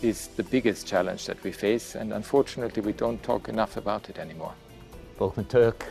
is 0.02 0.28
the 0.36 0.42
biggest 0.42 0.86
challenge 0.86 1.26
that 1.26 1.42
we 1.42 1.52
face, 1.52 1.94
and 1.94 2.12
unfortunately, 2.12 2.82
we 2.82 2.92
don't 2.92 3.22
talk 3.22 3.48
enough 3.48 3.76
about 3.76 4.08
it 4.10 4.18
anymore. 4.18 4.54
Volker 5.18 5.44
Türk, 5.44 5.86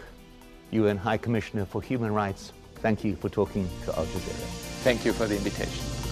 UN 0.71 0.97
High 0.97 1.17
Commissioner 1.17 1.65
for 1.65 1.81
Human 1.81 2.13
Rights, 2.13 2.53
thank 2.75 3.03
you 3.03 3.15
for 3.15 3.29
talking 3.29 3.67
to 3.85 3.97
Al 3.97 4.05
Jazeera. 4.05 4.47
Thank 4.83 5.05
you 5.05 5.13
for 5.13 5.27
the 5.27 5.37
invitation. 5.37 6.02